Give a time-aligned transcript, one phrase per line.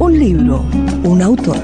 [0.00, 0.64] Un libro,
[1.04, 1.58] un autor.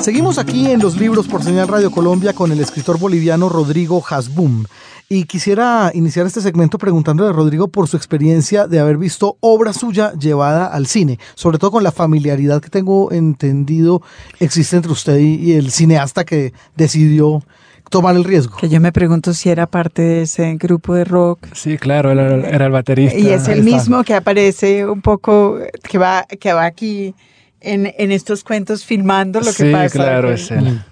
[0.00, 4.64] Seguimos aquí en los libros por Señal Radio Colombia con el escritor boliviano Rodrigo Hasbum.
[5.08, 9.72] Y quisiera iniciar este segmento preguntándole a Rodrigo por su experiencia de haber visto obra
[9.72, 14.02] suya llevada al cine, sobre todo con la familiaridad que tengo entendido
[14.40, 17.44] existe entre usted y el cineasta que decidió
[17.90, 18.56] tomar el riesgo.
[18.56, 21.46] Que yo me pregunto si era parte de ese grupo de rock.
[21.54, 23.16] Sí, claro, era, el baterista.
[23.16, 25.58] Y es el mismo que aparece un poco,
[25.88, 27.14] que va, que va aquí
[27.62, 29.88] en, en estos cuentos filmando lo que pasa.
[29.88, 30.82] Sí, claro, es él.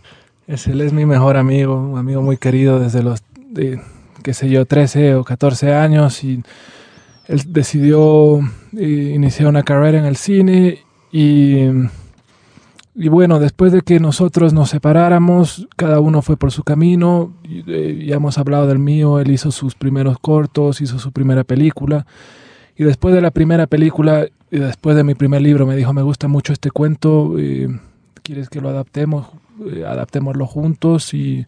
[0.46, 3.80] Es él, es mi mejor amigo, un amigo muy querido desde los, de,
[4.22, 6.42] qué sé yo, 13 o 14 años y
[7.28, 8.40] él decidió
[8.76, 10.80] eh, iniciar una carrera en el cine
[11.12, 11.68] y
[12.94, 17.32] y bueno, después de que nosotros nos separáramos, cada uno fue por su camino.
[17.44, 22.04] Eh, ya hemos hablado del mío, él hizo sus primeros cortos, hizo su primera película.
[22.80, 26.00] Y después de la primera película y después de mi primer libro me dijo, me
[26.00, 27.68] gusta mucho este cuento, eh,
[28.22, 29.26] ¿quieres que lo adaptemos?
[29.70, 31.12] Eh, adaptémoslo juntos.
[31.12, 31.44] Y,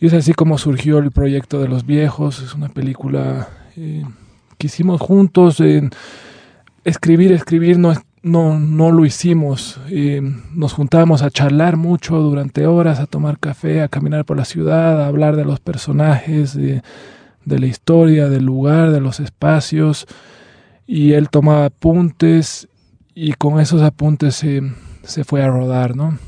[0.00, 2.42] y, es así como surgió el proyecto de Los Viejos.
[2.42, 5.62] Es una película que hicimos juntos.
[6.82, 9.80] escribir, escribir no no, no lo hicimos.
[10.52, 15.02] Nos juntábamos a charlar mucho durante horas, a tomar café, a caminar por la ciudad,
[15.02, 16.58] a hablar de los personajes,
[17.46, 20.06] de, la historia, del lugar, de los espacios.
[20.86, 22.68] Y él tomaba apuntes
[23.14, 24.60] y con esos apuntes se,
[25.02, 26.18] se fue a rodar, ¿no?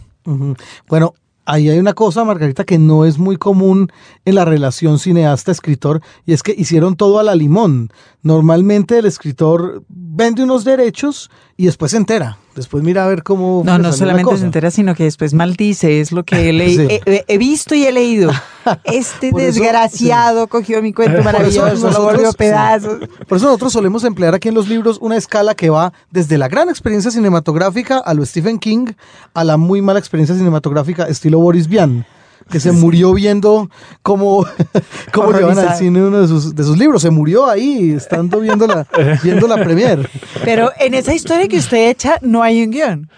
[0.89, 3.91] Bueno, ahí hay una cosa, Margarita, que no es muy común
[4.25, 7.91] en la relación cineasta-escritor, y es que hicieron todo a la limón.
[8.23, 12.39] Normalmente el escritor vende unos derechos y después se entera.
[12.59, 13.63] Después mira a ver cómo.
[13.65, 16.01] No, no solamente se entera, sino que después maldice.
[16.01, 18.33] Es lo que he, he, visto y he leído.
[18.85, 22.99] Este desgraciado cogió mi cuento maravilloso, lo volvió pedazos.
[23.27, 26.49] Por eso nosotros solemos emplear aquí en los libros una escala que va desde la
[26.49, 28.89] gran experiencia cinematográfica a lo Stephen King
[29.33, 32.05] a la muy mala experiencia cinematográfica estilo Boris Vian
[32.51, 33.71] que se murió viendo
[34.03, 34.47] cómo,
[35.13, 37.03] cómo llevan al cine uno de sus, de sus libros.
[37.03, 38.87] Se murió ahí, estando viendo la,
[39.23, 40.09] viendo la premier.
[40.45, 43.11] Pero en esa historia que usted echa no hay un guion.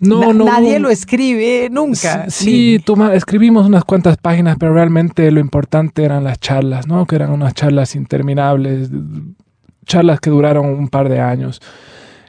[0.00, 0.46] No, no.
[0.46, 2.30] Nadie lo escribe nunca.
[2.30, 2.82] Sí,
[3.12, 7.06] escribimos unas cuantas páginas, pero realmente lo importante eran las charlas, ¿no?
[7.06, 8.88] Que eran unas charlas interminables,
[9.84, 11.60] charlas que duraron un par de años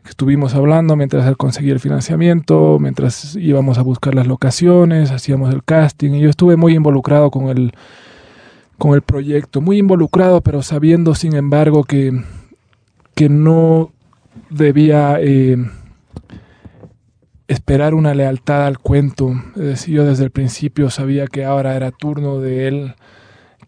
[0.06, 5.64] estuvimos hablando mientras él conseguía el financiamiento, mientras íbamos a buscar las locaciones, hacíamos el
[5.64, 7.74] casting y yo estuve muy involucrado con el,
[8.78, 12.24] con el proyecto, muy involucrado, pero sabiendo sin embargo que,
[13.16, 13.92] que no
[14.50, 15.58] debía eh,
[17.48, 19.34] esperar una lealtad al cuento.
[19.56, 22.96] Es decir, yo desde el principio sabía que ahora era turno de él,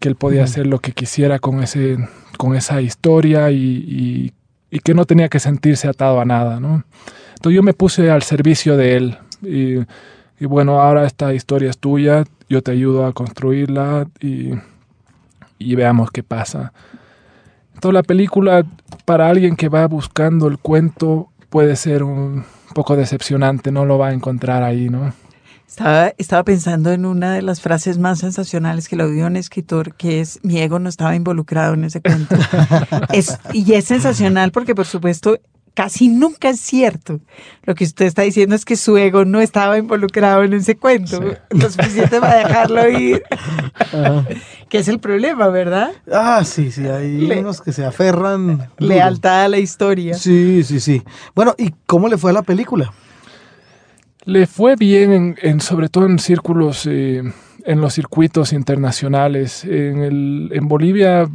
[0.00, 1.98] que él podía hacer lo que quisiera con, ese,
[2.36, 4.32] con esa historia y, y
[4.74, 6.82] y que no tenía que sentirse atado a nada, ¿no?
[7.36, 12.24] Entonces yo me puse al servicio de él y, bueno, ahora esta historia es tuya,
[12.48, 14.50] yo te ayudo a construirla y,
[15.76, 16.72] veamos qué pasa.
[17.72, 18.66] Entonces la película
[19.04, 24.08] para alguien que va buscando el cuento puede ser un poco decepcionante, no lo va
[24.08, 25.12] a encontrar ahí, ¿no?
[25.66, 30.20] Estaba, pensando en una de las frases más sensacionales que lo dio un escritor, que
[30.20, 32.36] es, mi ego no estaba involucrado en ese cuento.
[33.12, 35.36] es, y es sensacional porque, por supuesto,
[35.74, 37.20] casi nunca es cierto.
[37.64, 41.20] Lo que usted está diciendo es que su ego no estaba involucrado en ese cuento.
[41.50, 43.22] Lo suficiente para dejarlo ir.
[44.68, 45.90] que es el problema, ¿verdad?
[46.10, 46.86] Ah, sí, sí.
[46.86, 48.70] Hay unos que se aferran.
[48.78, 50.14] Lealtad a la historia.
[50.14, 51.02] Sí, sí, sí.
[51.34, 52.92] Bueno, ¿y cómo le fue a la película?
[54.26, 57.22] Le fue bien, en, sobre todo en círculos, eh,
[57.64, 59.64] en los circuitos internacionales.
[59.64, 61.28] En, el, en Bolivia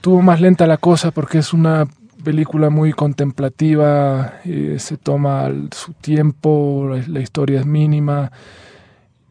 [0.00, 1.86] tuvo más lenta la cosa porque es una
[2.24, 8.32] película muy contemplativa, eh, se toma su tiempo, la, historia es mínima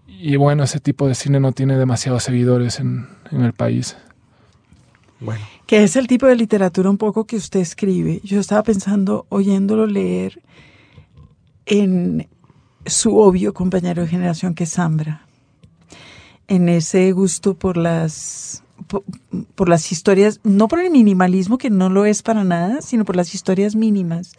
[0.08, 3.98] y bueno, ese tipo de cine no tiene demasiados seguidores en, en el país.
[5.19, 5.44] Bueno.
[5.66, 8.22] ¿Qué es el tipo de literatura un poco que usted escribe?
[8.24, 10.42] Yo estaba pensando, oyéndolo leer,
[11.66, 12.28] en,
[12.88, 15.25] su obvio compañero de generación que es Zambra,
[16.48, 18.63] en ese gusto por las,
[19.56, 23.16] por, las historias, no por el minimalismo, que no lo es para nada, sino por
[23.16, 24.34] las historias mínimas,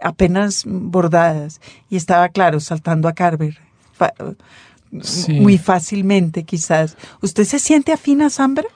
[0.00, 1.60] apenas bordadas.
[1.88, 3.58] Y estaba, claro, saltando a Carver.
[5.28, 6.96] Muy fácilmente, quizás.
[7.22, 8.68] ¿Usted se siente afín a Zambra?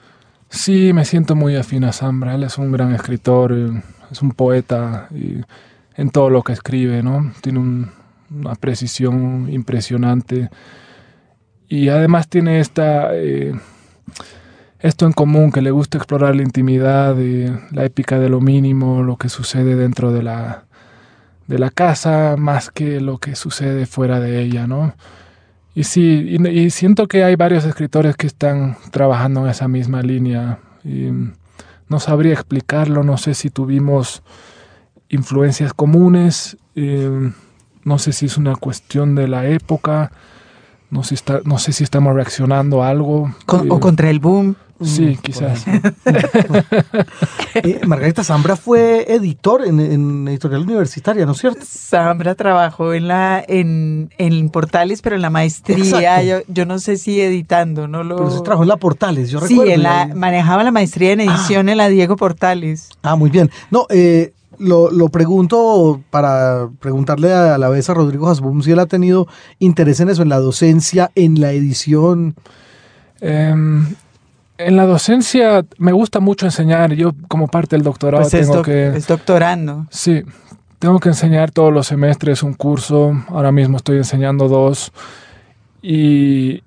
[0.48, 2.34] Sí, me siento muy afín a Zambra.
[2.34, 5.42] Él es un gran escritor, eh, es un poeta y
[5.94, 7.32] en todo lo que escribe, ¿no?
[7.42, 7.90] Tiene un,
[8.30, 10.50] una precisión impresionante.
[11.68, 13.52] Y además tiene esta, eh,
[14.80, 17.16] esto en común, que le gusta explorar la intimidad,
[17.70, 20.64] la épica de lo mínimo, lo que sucede dentro de la,
[21.46, 24.94] de la casa más que lo que sucede fuera de ella, ¿no?
[25.74, 30.58] Y sí, y, siento que hay varios escritores que están trabajando en esa misma línea.
[31.88, 34.22] No sabría explicarlo, no sé si tuvimos
[35.08, 37.30] influencias comunes, eh,
[37.88, 40.12] no sé si es una cuestión de la época,
[40.90, 43.32] no sé, está, no sé si estamos reaccionando a algo.
[43.46, 44.56] o eh, contra el boom.
[44.80, 45.64] Sí, mm, quizás.
[47.54, 51.64] Eh, Margarita Zambra fue editor en, editorial universitaria, ¿no es cierto?
[51.64, 57.20] Zambra trabajó en la en, en Portales, pero en la maestría, yo, no sé si
[57.20, 58.16] editando, no lo.
[58.16, 59.72] Pero se trabajó en la Portales, yo recuerdo.
[59.72, 61.72] Sí, la, manejaba la maestría en edición ah.
[61.72, 62.90] en la Diego Portales.
[63.02, 63.50] Ah, muy bien.
[63.72, 68.78] No, eh, lo, lo, pregunto para preguntarle a la vez a Rodrigo Hasbum si él
[68.78, 69.26] ha tenido
[69.58, 72.34] interés en eso, en la docencia, en la edición.
[73.20, 73.86] Em,
[74.58, 76.92] en la docencia me gusta mucho enseñar.
[76.94, 78.88] Yo como parte del doctorado pues tengo que...
[78.88, 79.86] Es doctorando.
[79.90, 80.22] Sí,
[80.78, 83.12] tengo que enseñar todos los semestres un curso.
[83.28, 84.92] Ahora mismo estoy enseñando dos.
[85.80, 86.62] Y,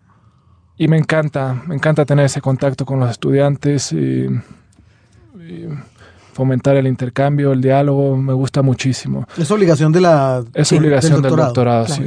[0.78, 4.28] y me encanta, me encanta tener ese contacto con los estudiantes y,
[6.34, 9.28] fomentar el intercambio, el diálogo, me gusta muchísimo.
[9.38, 10.44] Es obligación de la...
[10.54, 12.06] Es obligación del doctorado, sí.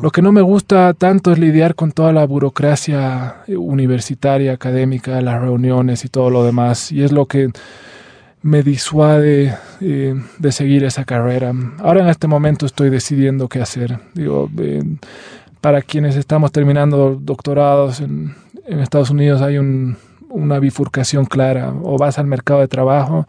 [0.00, 5.40] Lo que no me gusta tanto es lidiar con toda la burocracia universitaria, académica, las
[5.40, 6.90] reuniones y todo lo demás.
[6.92, 7.50] Y es lo que
[8.40, 11.52] me disuade eh, de seguir esa carrera.
[11.78, 13.98] Ahora en este momento estoy decidiendo qué hacer.
[14.14, 14.82] Digo, eh,
[15.60, 18.34] para quienes estamos terminando doctorados en,
[18.64, 21.74] Estados Unidos hay una bifurcación clara.
[21.82, 23.26] O vas al mercado de trabajo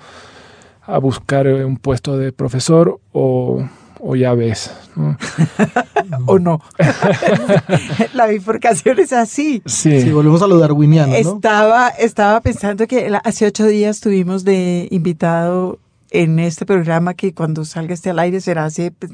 [0.85, 3.63] a buscar un puesto de profesor o
[4.05, 4.69] o ya ves.
[6.25, 6.61] o no.
[8.13, 9.63] la bifurcación es así.
[9.65, 10.11] Sí.
[10.11, 11.15] volvemos a lo darwiniano.
[11.15, 15.79] Estaba, estaba pensando que hace ocho días tuvimos de invitado
[16.11, 19.13] en este programa que cuando salga este al aire será hace pues,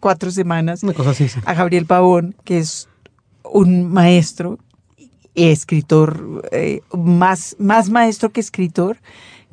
[0.00, 0.82] cuatro semanas.
[0.82, 2.88] Una cosa así, A Gabriel Pavón, que es
[3.44, 4.58] un maestro,
[5.36, 8.98] escritor, eh, más, más maestro que escritor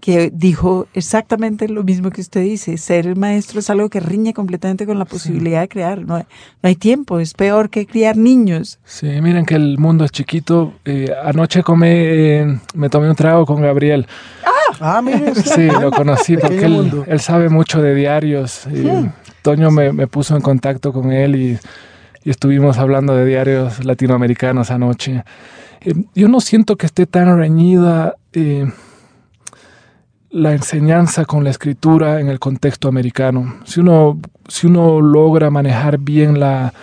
[0.01, 2.77] que dijo exactamente lo mismo que usted dice.
[2.77, 6.03] Ser maestro es algo que riñe completamente con la posibilidad de crear.
[6.05, 6.23] No hay,
[6.61, 8.79] no hay, tiempo, es peor que criar niños.
[8.83, 10.73] Sí, miren que el mundo es chiquito.
[10.85, 14.07] Eh, anoche comé, me tomé un trago con Gabriel.
[14.43, 15.35] Ah, ah mire.
[15.35, 18.65] Sí, lo conocí porque él, sabe mucho de diarios.
[18.67, 19.09] Y
[19.43, 21.59] Toño me, me, puso en contacto con él y,
[22.23, 25.23] y, estuvimos hablando de diarios latinoamericanos anoche.
[25.81, 28.15] Eh, yo no siento que esté tan reñida.
[28.33, 28.65] Eh,
[30.31, 33.55] la enseñanza con la escritura en el contexto americano.
[33.65, 36.73] Si uno, si uno logra manejar bien la,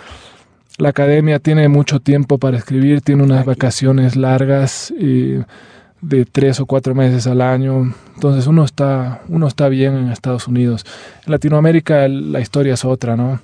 [0.77, 6.93] la academia, tiene mucho tiempo para escribir, tiene unas vacaciones largas de tres o cuatro
[6.95, 7.93] meses al año.
[8.15, 10.85] Entonces uno está, uno está bien en Estados Unidos.
[11.25, 13.41] En Latinoamérica la historia es otra, ¿no?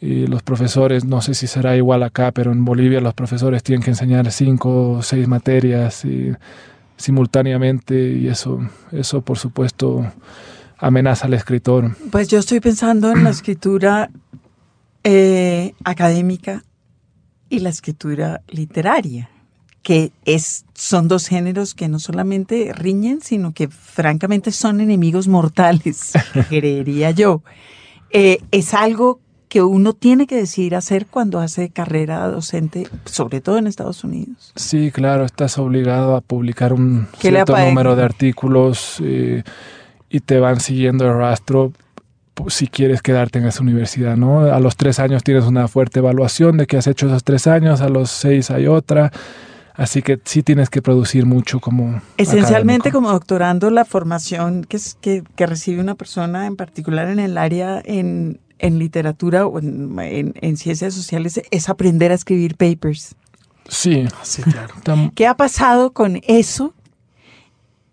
[0.00, 3.82] Y los profesores, no sé si será igual acá, pero en Bolivia los profesores tienen
[3.82, 6.32] que enseñar cinco o seis materias y
[6.98, 8.60] simultáneamente y eso,
[8.92, 10.04] eso por supuesto
[10.76, 11.96] amenaza al escritor.
[12.10, 14.10] Pues yo estoy pensando en la escritura
[15.04, 16.64] eh, académica
[17.48, 19.30] y la escritura literaria,
[19.82, 26.12] que es, son dos géneros que no solamente riñen, sino que francamente son enemigos mortales,
[26.48, 27.42] creería yo.
[28.10, 33.58] Eh, es algo que uno tiene que decidir hacer cuando hace carrera docente, sobre todo
[33.58, 34.52] en Estados Unidos.
[34.56, 39.42] Sí, claro, estás obligado a publicar un cierto número de artículos eh,
[40.10, 41.72] y te van siguiendo el rastro
[42.46, 44.42] si quieres quedarte en esa universidad, ¿no?
[44.42, 47.80] A los tres años tienes una fuerte evaluación de que has hecho esos tres años,
[47.80, 49.10] a los seis hay otra.
[49.74, 52.00] Así que sí tienes que producir mucho como...
[52.16, 57.20] Esencialmente como doctorando, la formación que, es, que, que recibe una persona en particular en
[57.20, 63.14] el área en, en literatura o en, ciencias sociales es aprender a escribir papers.
[63.68, 64.74] Sí, sí, claro.
[65.14, 66.74] ¿Qué ha pasado con eso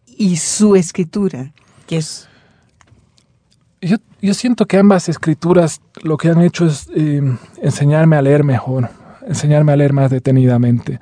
[0.05, 1.51] y su escritura?
[1.87, 2.27] Que es...
[3.81, 7.21] Yo, yo siento que ambas escrituras lo que han hecho es eh,
[7.61, 8.89] enseñarme a leer mejor,
[9.27, 10.99] enseñarme a leer más detenidamente.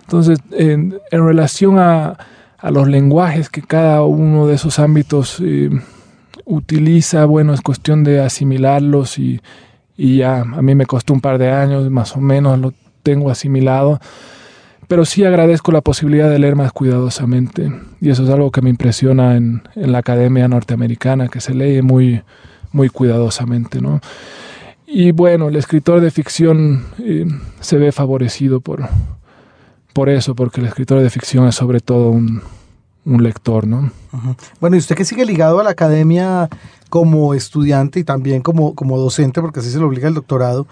[0.00, 2.18] Entonces, en, relación a,
[2.58, 5.70] a, los lenguajes que cada uno de esos ámbitos eh,
[6.44, 9.40] utiliza, bueno, es cuestión de asimilarlos y,
[9.96, 12.72] ya, a mí me costó un par de años, más o menos lo
[13.02, 14.00] tengo asimilado,
[14.88, 18.70] pero sí agradezco la posibilidad de leer más cuidadosamente y eso es algo que me
[18.70, 22.22] impresiona en, la academia norteamericana, que se lee muy,
[22.72, 24.00] muy cuidadosamente, ¿no?
[24.86, 27.26] Y bueno, el escritor de ficción eh,
[27.60, 28.86] se ve favorecido por,
[29.92, 32.42] por eso, porque el escritor de ficción es sobre todo un,
[33.04, 33.90] un lector, ¿no?
[34.60, 36.48] Bueno, y usted que sigue ligado a la academia
[36.88, 40.66] como estudiante y también como, como docente, porque así se lo obliga el doctorado,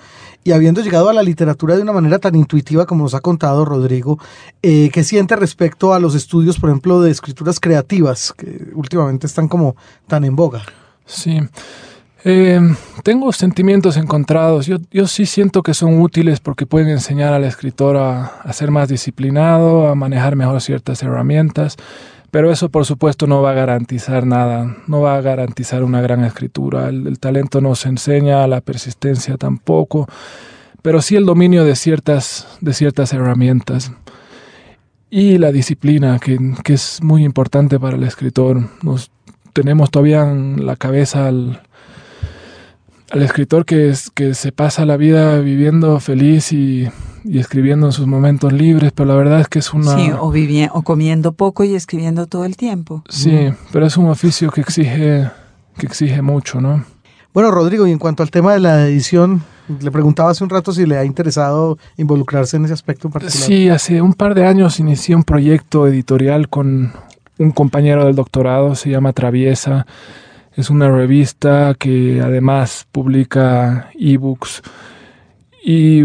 [0.45, 3.65] y habiendo llegado a la literatura de una manera tan intuitiva como nos ha contado
[3.65, 4.19] Rodrigo,
[4.63, 9.49] eh, ¿qué siente respecto a los estudios, por ejemplo, de escrituras creativas, que últimamente están
[9.49, 10.63] como tan en boga?
[11.07, 11.41] Sí.
[12.25, 12.61] Eh,
[13.03, 14.67] tengo sentimientos encontrados.
[14.67, 18.71] Yo, yo, sí siento que son útiles porque pueden enseñar al escritor a, a, ser
[18.71, 21.77] más disciplinado, a manejar mejor ciertas herramientas,
[22.33, 26.25] pero eso por supuesto no va a garantizar nada, no va a garantizar una gran
[26.25, 26.89] escritura.
[26.89, 30.09] El, talento no se enseña, la persistencia tampoco,
[30.81, 33.93] pero sí el dominio de ciertas, de ciertas herramientas.
[35.11, 38.67] Y la disciplina, que, que es muy importante para el escritor.
[38.83, 39.11] Nos
[39.53, 41.61] tenemos todavía en la cabeza al,
[43.11, 46.89] al escritor que, es, que se pasa la vida viviendo feliz y,
[47.25, 49.95] y, escribiendo en sus momentos libres, pero la verdad es que es una...
[49.97, 50.33] Sí, o,
[50.73, 53.03] o comiendo poco y escribiendo todo el tiempo.
[53.09, 53.55] Sí, mm.
[53.73, 55.31] pero es un oficio que exige,
[55.79, 56.85] que exige mucho, ¿no?
[57.33, 59.43] Bueno, Rodrigo, y en cuanto al tema de la edición,
[59.81, 63.47] le preguntaba hace un rato si le ha interesado involucrarse en ese aspecto en particular.
[63.47, 66.93] Sí, hace un par de años inicié un proyecto editorial con
[67.39, 69.87] un compañero del doctorado, se llama Traviesa,
[70.55, 74.63] es una revista que además publica ebooks
[75.65, 76.05] y,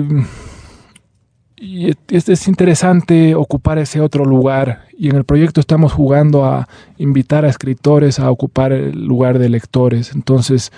[1.59, 6.67] y es, es, interesante ocupar ese otro lugar y en el proyecto estamos jugando a
[6.97, 10.13] invitar a escritores a ocupar el lugar de lectores.
[10.13, 10.71] Entonces,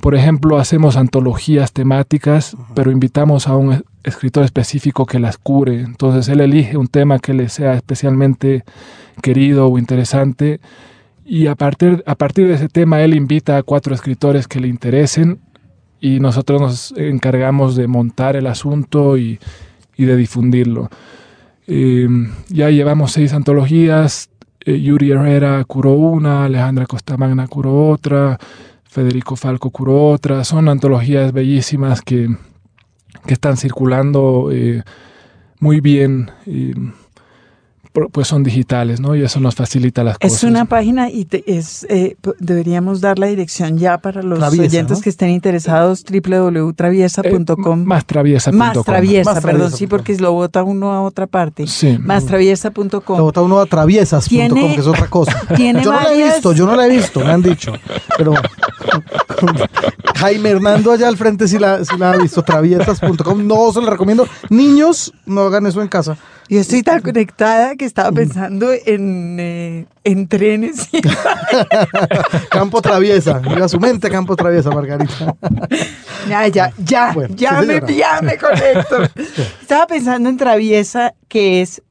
[0.00, 2.66] por ejemplo, hacemos antologías temáticas, uh -huh.
[2.74, 5.80] pero invitamos a un escritor específico que las cure.
[5.80, 8.62] Entonces, él elige un tema que le sea especialmente
[9.22, 10.60] querido o interesante
[11.24, 14.68] y a partir, a partir de ese tema él invita a cuatro escritores que le
[14.68, 15.40] interesen
[16.00, 19.40] y nosotros nos encargamos de montar el asunto y,
[19.96, 20.90] y de difundirlo.
[21.66, 22.08] Eh,
[22.48, 24.30] ya llevamos seis antologías,
[24.64, 28.38] eh, Yuri Herrera curó una, Alejandra Costamagna curó otra,
[28.84, 32.28] Federico Falco curó otra, son antologías bellísimas que,
[33.26, 34.82] que están circulando eh,
[35.60, 36.30] muy bien
[38.12, 39.14] pues son digitales, ¿no?
[39.16, 40.44] Y eso nos facilita las es cosas.
[40.44, 44.64] Es una página y te, es, eh, deberíamos dar la dirección ya para los traviesa,
[44.64, 45.02] oyentes ¿no?
[45.02, 47.82] que estén interesados, www.traviesa.com.
[47.82, 48.52] Eh, más traviesa.
[48.52, 51.66] Más traviesa, más perdón, sí, porque lo vota uno a otra parte.
[51.66, 51.98] Sí.
[51.98, 53.18] Más traviesa.com.
[53.18, 55.40] Lo vota uno a traviesas.com, que es otra cosa.
[55.56, 57.72] ¿tiene yo no la he visto, yo no la he visto, me han dicho.
[58.16, 58.34] Pero
[60.16, 63.46] Jaime Hernando allá al frente sí la, sí la ha visto, traviesas.com.
[63.46, 64.26] No se lo recomiendo.
[64.50, 66.16] Niños, no hagan eso en casa.
[66.48, 70.88] Yo estoy tan conectada que estaba pensando en, eh, en trenes.
[72.50, 75.34] campo traviesa, mira su mente campo traviesa, Margarita.
[76.28, 78.96] Ya, ya, ya, bueno, ya, sí, me, ya me conecto.
[79.60, 81.82] estaba pensando en traviesa, que es,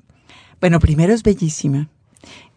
[0.60, 1.88] bueno, primero es bellísima.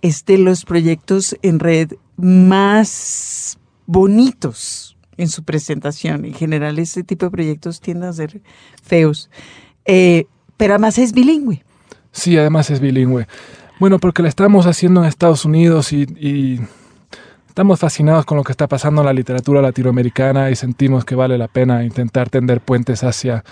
[0.02, 6.24] Es de los proyectos en red más bonitos en su presentación.
[6.24, 8.40] En general, este tipo de proyectos tienden a ser
[8.82, 9.30] feos.
[9.84, 10.26] Eh,
[10.56, 11.64] pero además es bilingüe.
[12.18, 13.28] Sí, además es bilingüe.
[13.78, 16.60] Bueno, porque la estamos haciendo en Estados Unidos y, y,
[17.46, 21.38] estamos fascinados con lo que está pasando en la literatura latinoamericana y sentimos que vale
[21.38, 23.44] la pena intentar tender puentes hacia,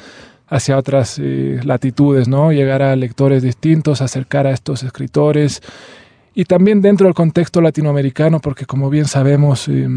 [0.48, 2.50] hacia otras eh, latitudes, ¿no?
[2.50, 5.62] Llegar a lectores distintos, acercar a estos escritores
[6.34, 9.88] y también dentro del contexto latinoamericano, porque como bien sabemos, eh,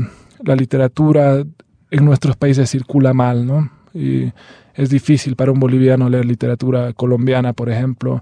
[0.44, 1.44] la literatura
[1.90, 3.72] en nuestros países circula mal, ¿no?
[3.96, 4.32] Y
[4.76, 8.22] es difícil para un boliviano leer literatura colombiana, por ejemplo,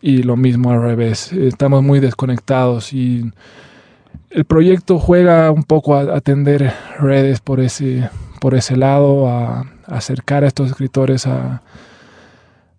[0.00, 1.32] y lo mismo al revés.
[1.32, 3.30] Estamos muy desconectados y
[4.30, 8.08] el proyecto juega un poco a atender redes por ese,
[8.40, 11.62] por ese lado, a, a acercar a estos escritores a,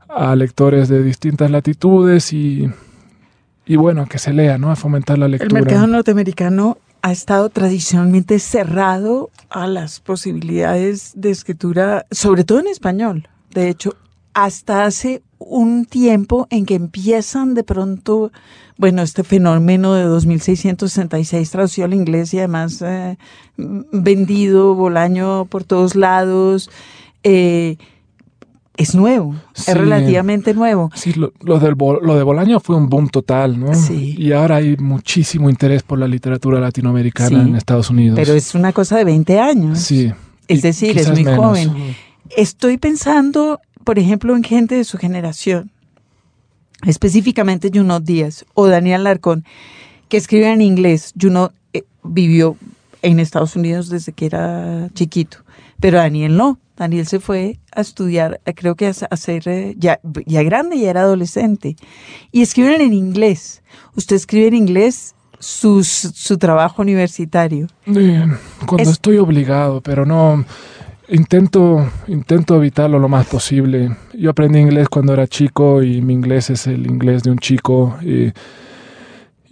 [0.07, 2.69] a, lectores de distintas latitudes y,
[3.65, 4.71] y bueno, que se lea, ¿no?
[4.71, 5.59] A fomentar la lectura.
[5.59, 12.67] El mercado norteamericano ha estado tradicionalmente cerrado a las posibilidades de escritura, sobre todo en
[12.67, 13.27] español.
[13.49, 13.95] De hecho,
[14.33, 18.31] hasta hace un tiempo en que empiezan de pronto,
[18.77, 23.17] bueno, este fenómeno de 2666 traducido al inglés y además eh,
[23.57, 26.69] vendido Bolaño por todos lados.
[27.23, 27.77] Eh,
[28.77, 30.89] es nuevo, sí, es relativamente nuevo.
[30.95, 33.73] Sí, lo, lo, del, lo de Bolaño fue un boom total, ¿no?
[33.75, 34.15] Sí.
[34.17, 38.17] Y ahora hay muchísimo interés por la literatura latinoamericana sí, en Estados Unidos.
[38.17, 39.79] Pero es una cosa de 20 años.
[39.79, 40.11] Sí.
[40.47, 41.39] Es decir, es muy menos.
[41.39, 41.71] joven.
[42.35, 45.71] Estoy pensando, por ejemplo, en gente de su generación,
[46.85, 49.45] específicamente Junot Díaz o Daniel Larcón,
[50.09, 51.13] que escriben en inglés.
[51.19, 52.57] Junot eh, vivió
[53.01, 55.37] en Estados Unidos desde que era chiquito,
[55.79, 56.59] pero Daniel no.
[56.77, 60.89] Daniel se fue a estudiar, eh, creo que a hacer, eh, ya, ya grande, ya
[60.89, 61.75] era adolescente.
[62.31, 63.61] Y escriben en inglés.
[63.95, 67.67] Usted escribe en inglés su, su trabajo universitario.
[67.85, 70.43] cuando estoy obligado, pero no
[71.11, 73.95] intento, intento evitarlo lo más posible.
[74.13, 77.97] Yo aprendí inglés cuando era chico y mi inglés es el inglés de un chico
[78.01, 78.33] y,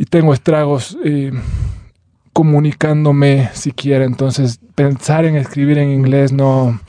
[0.10, 1.34] tengo estragos eh,
[2.32, 4.06] comunicándome siquiera.
[4.06, 6.80] Entonces pensar en escribir en inglés no...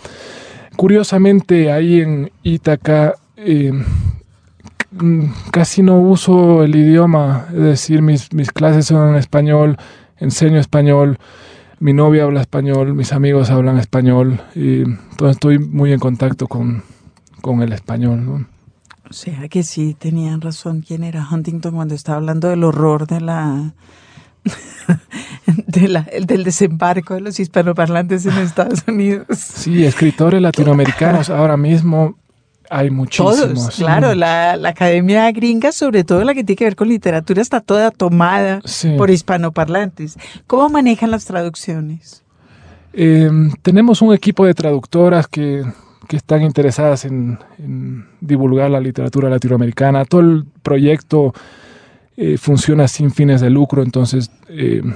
[0.76, 3.72] Curiosamente ahí en Ítaca eh,
[5.50, 9.76] casi no uso el idioma, es decir, mis, mis clases son en español,
[10.18, 11.18] enseño español
[11.80, 16.84] mi novia habla español, mis amigos hablan español, y entonces estoy muy en contacto con,
[17.62, 18.24] el español.
[18.24, 18.46] ¿no?
[19.08, 23.22] O sea que sí, tenían razón quién era Huntington cuando estaba hablando del horror de
[23.22, 23.74] la,
[25.66, 29.26] del desembarco de los hispanoparlantes en Estados Unidos.
[29.30, 32.19] Sí, escritores latinoamericanos ahora mismo
[32.70, 33.36] hay muchísimos.
[33.36, 37.60] Todos, claro, la, academia gringa, sobre todo la que tiene que ver con literatura, está
[37.60, 38.62] toda tomada
[38.96, 40.16] por hispanoparlantes.
[40.46, 42.22] ¿Cómo manejan las traducciones?
[42.92, 45.64] Em, tenemos un equipo de traductoras que,
[46.10, 47.38] están interesadas en,
[48.20, 50.04] divulgar la literatura latinoamericana.
[50.04, 51.32] Todo el proyecto
[52.16, 54.92] eh, funciona sin fines de lucro, entonces em,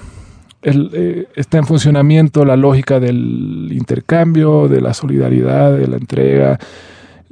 [0.62, 6.58] eh, está en funcionamiento la lógica del intercambio, de la solidaridad, de la entrega.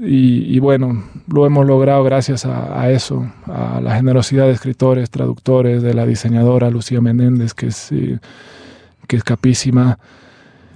[0.04, 5.94] Y, bueno, lo hemos logrado gracias a, eso, a la generosidad de escritores, traductores, de
[5.94, 8.18] la diseñadora Lucía Menéndez, que es, eh,
[9.06, 10.00] que es capísima.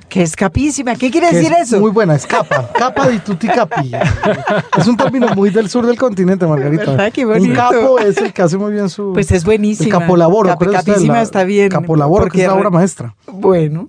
[0.08, 1.80] Que es capísima, ¿qué quiere decir eso?
[1.80, 3.90] Muy buena, es capa, capa di tutti capi.
[4.78, 6.84] Es un término muy del sur del continente, Margarita.
[6.84, 7.12] ¿Verdad?
[7.12, 7.48] Qué bonito.
[7.48, 9.12] Un capo es el que hace muy bien su.
[9.12, 9.86] Pues es buenísimo.
[9.86, 11.70] El capolaboro, Cap, capísima está bien.
[11.70, 13.14] Capolaboro, que es la obra maestra.
[13.26, 13.88] Bueno.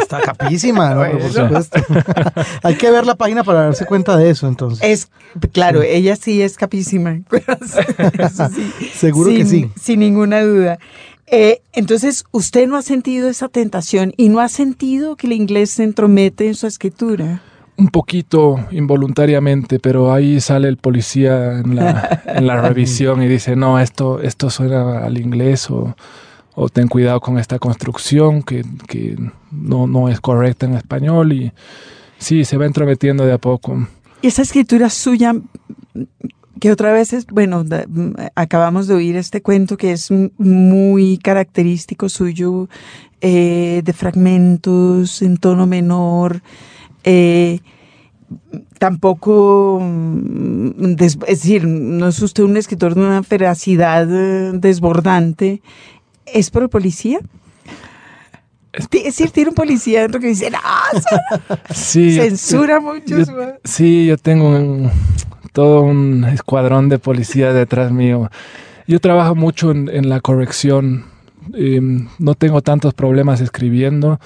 [0.00, 1.18] Está, capísima, ¿no?
[1.18, 1.80] por supuesto.
[2.62, 4.80] Hay que ver la página para darse cuenta de eso, entonces.
[4.82, 5.10] Es,
[5.52, 7.20] claro, ella sí es capísima.
[8.94, 9.70] Seguro que sí.
[9.80, 10.78] Sin ninguna duda.
[11.26, 15.70] Eh, entonces, usted no ha sentido esa tentación y no ha sentido que el inglés
[15.70, 17.42] se entromete en su escritura.
[17.76, 23.56] Un poquito involuntariamente, pero ahí sale el policía en la, en la revisión y dice,
[23.56, 25.96] no, esto, esto suena al inglés o,
[26.54, 29.16] o ten cuidado con esta construcción que, que
[29.50, 31.52] no, no, es correcta en español y
[32.18, 33.88] sí, se va entrometiendo de a poco.
[34.22, 35.34] ¿Y esa escritura suya
[36.64, 37.62] que otra vez es, bueno,
[38.34, 42.70] acabamos de oír este cuento que es muy característico suyo,
[43.20, 46.40] eh, de fragmentos en tono menor,
[47.02, 47.60] eh,
[48.78, 55.60] tampoco, mm, es decir, no es usted un escritor de una feracidad eh, desbordante,
[56.24, 57.20] ¿es por el policía?
[58.72, 60.58] Es decir, tiene un policía dentro que dice, no,
[61.74, 63.18] sí, censura mucho.
[63.64, 64.90] sí, yo tengo un,
[65.54, 68.28] todo un escuadrón de policía detrás mío.
[68.88, 71.04] Yo trabajo mucho en, la corrección.
[71.54, 74.18] Em, no tengo tantos problemas escribiendo.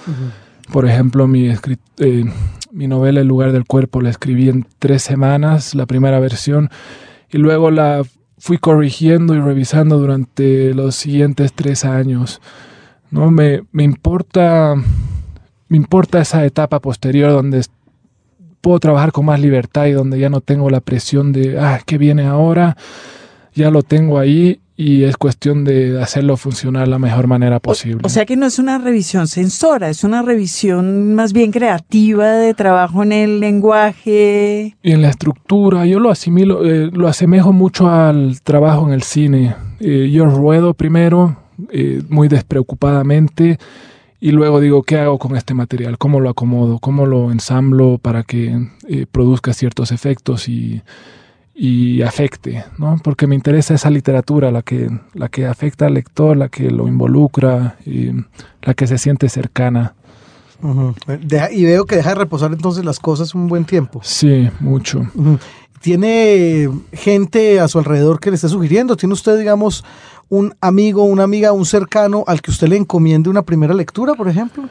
[0.73, 1.53] Por ejemplo, mi,
[1.99, 2.25] eh,
[2.71, 6.71] mi novela El lugar del cuerpo la escribí en tres semanas, la primera versión,
[7.31, 8.01] y luego la
[8.39, 12.41] fui corrigiendo y revisando durante los siguientes tres años.
[13.11, 13.29] ¿no?
[13.29, 14.73] Me, me importa,
[15.67, 17.59] me importa esa etapa posterior donde
[18.61, 21.97] puedo trabajar con más libertad y donde ya no tengo la presión de, ah, ¿qué
[21.97, 22.77] viene ahora?
[23.53, 27.99] Ya lo tengo ahí y es cuestión de hacerlo funcionar de la mejor manera posible.
[28.05, 32.53] O, sea que no es una revisión censora, es una revisión más bien creativa de
[32.53, 34.77] trabajo en el lenguaje.
[34.81, 39.03] Y en la estructura, yo lo asimilo, eh, lo asemejo mucho al trabajo en el
[39.03, 39.53] cine.
[39.81, 41.35] Eh, yo ruedo primero,
[41.73, 43.59] eh, muy despreocupadamente,
[44.21, 45.97] y luego digo, ¿qué hago con este material?
[45.97, 46.79] ¿Cómo lo acomodo?
[46.79, 50.81] ¿Cómo lo ensamblo para que eh, produzca ciertos efectos y,
[51.55, 52.65] y, afecte?
[52.77, 52.97] ¿no?
[53.01, 56.87] Porque me interesa esa literatura, la que, la que afecta al lector, la que lo
[56.87, 58.11] involucra, y
[58.61, 59.93] la que se siente cercana.
[61.51, 64.01] y veo que deja de reposar entonces las cosas un buen tiempo.
[64.03, 65.09] Sí, mucho.
[65.81, 68.97] ¿Tiene gente a su alrededor que le esté sugiriendo?
[68.97, 69.85] ¿Tiene usted, digamos,
[70.27, 74.27] un amigo, una amiga, un cercano al que usted le encomiende una primera lectura, por
[74.27, 74.69] ejemplo?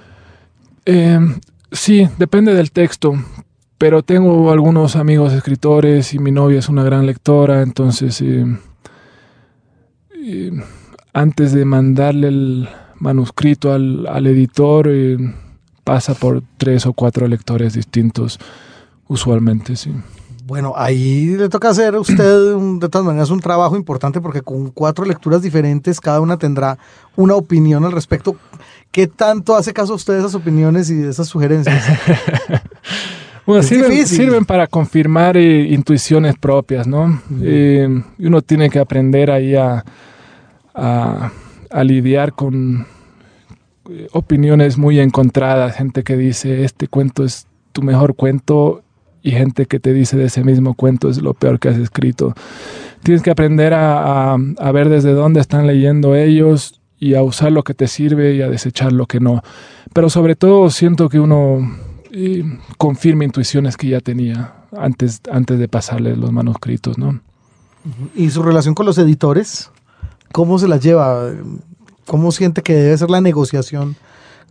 [0.85, 1.41] Em,
[1.73, 3.15] sí, depende del texto,
[3.79, 8.59] pero tengo algunos amigos escritores y mi novia es una gran lectora, entonces em,
[10.15, 10.63] em,
[11.13, 12.69] antes de mandarle el
[13.01, 14.89] manuscrito al editor,
[15.85, 18.39] pasa por tres o cuatro lectores distintos,
[19.09, 19.91] usualmente, sí.
[20.49, 24.71] Bueno, ahí le toca hacer a usted de todas maneras un trabajo importante porque con
[24.71, 26.79] cuatro lecturas diferentes cada una tendrá
[27.17, 28.35] una opinión al respecto.
[28.91, 31.85] ¿Qué tanto hace caso a usted de esas opiniones y de esas sugerencias?
[33.47, 37.21] bueno, sirven, para confirmar eh, intuiciones propias, ¿no?
[37.43, 39.85] Eh, uno tiene que aprender ahí a,
[40.73, 42.87] a lidiar con
[43.91, 48.83] eh, opiniones muy encontradas, gente que dice este cuento es tu mejor cuento
[49.23, 52.35] y gente que te dice de ese mismo cuento es lo peor que has escrito.
[53.03, 54.37] Tienes que aprender a,
[54.73, 58.49] ver desde dónde están leyendo ellos y a usar lo que te sirve y a
[58.49, 59.43] desechar lo que no.
[59.93, 61.61] Pero sobre todo siento que uno
[62.77, 67.21] confirma intuiciones que ya tenía antes, antes de pasarle los manuscritos, ¿no?
[68.15, 69.71] ¿Y su relación con los editores?
[70.33, 71.31] ¿Cómo se la lleva?
[72.07, 73.97] ¿Cómo siente que debe ser la negociación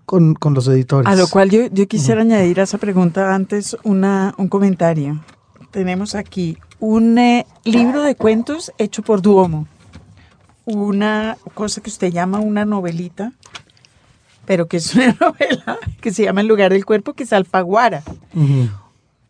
[0.08, 1.12] con, los editores.
[1.12, 5.22] A lo cual yo, quisiera añadir a esa pregunta antes una, un comentario.
[5.70, 9.68] Tenemos aquí un eh, libro de cuentos hecho por Duomo,
[10.64, 13.34] una cosa que usted llama una novelita,
[14.46, 18.02] pero que es una novela que se llama En lugar del cuerpo, que es Alfaguara.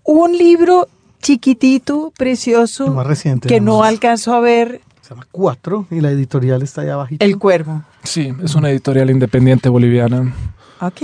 [0.04, 0.88] Un libro
[1.24, 4.82] chiquitito, precioso, más reciente, que no alcanzó a ver.
[5.02, 7.16] Se llama Cuatro y la editorial está allá abajo.
[7.18, 7.82] El Cuervo.
[8.04, 10.34] Sí, es una editorial independiente boliviana.
[10.82, 11.02] Ok,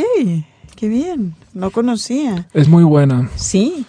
[0.76, 1.36] qué bien.
[1.54, 2.48] No conocía.
[2.54, 3.30] Es muy buena.
[3.36, 3.86] Sí.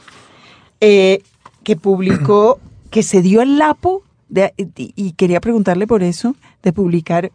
[0.81, 1.23] Eh,
[1.62, 2.59] que publicó,
[2.90, 7.31] que se dio el lapo, de, y quería preguntarle por eso, de publicar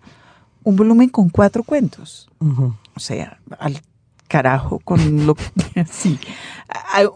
[0.64, 2.30] un volumen con cuatro cuentos.
[2.40, 3.82] O sea, al
[4.28, 5.44] carajo con lo que...
[5.92, 6.18] sí.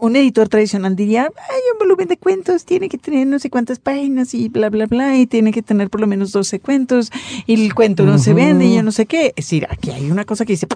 [0.00, 3.78] Un editor tradicional diría, hay un volumen de cuentos, tiene que tener no sé cuántas
[3.78, 7.10] páginas y bla, bla, bla, y tiene que tener por lo menos 12 cuentos,
[7.46, 9.28] y el cuento no se vende y yo no sé qué.
[9.36, 10.66] Es decir, aquí hay una cosa que dice,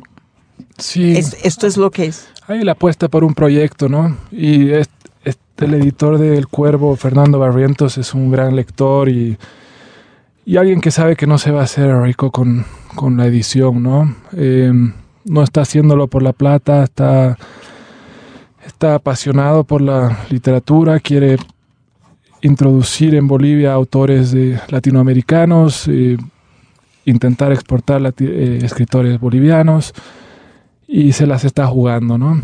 [0.78, 1.16] Sí.
[1.16, 2.28] esto es lo que es.
[2.46, 4.16] Hay la apuesta por un proyecto, ¿no?
[4.30, 9.36] Y el editor del Cuervo, Fernando Barrientos, es un gran lector y,
[10.46, 12.64] y alguien que sabe que no se va a hacer rico con,
[13.16, 14.14] la edición, ¿no?
[14.36, 14.72] Eh,
[15.24, 17.36] no está haciéndolo por la plata, está,
[18.66, 21.36] está apasionado por la literatura, quiere
[22.40, 26.16] introducir en Bolivia autores de latinoamericanos, eh,
[27.04, 29.92] intentar exportar eh, escritores bolivianos
[30.88, 32.42] y se las está jugando, ¿no?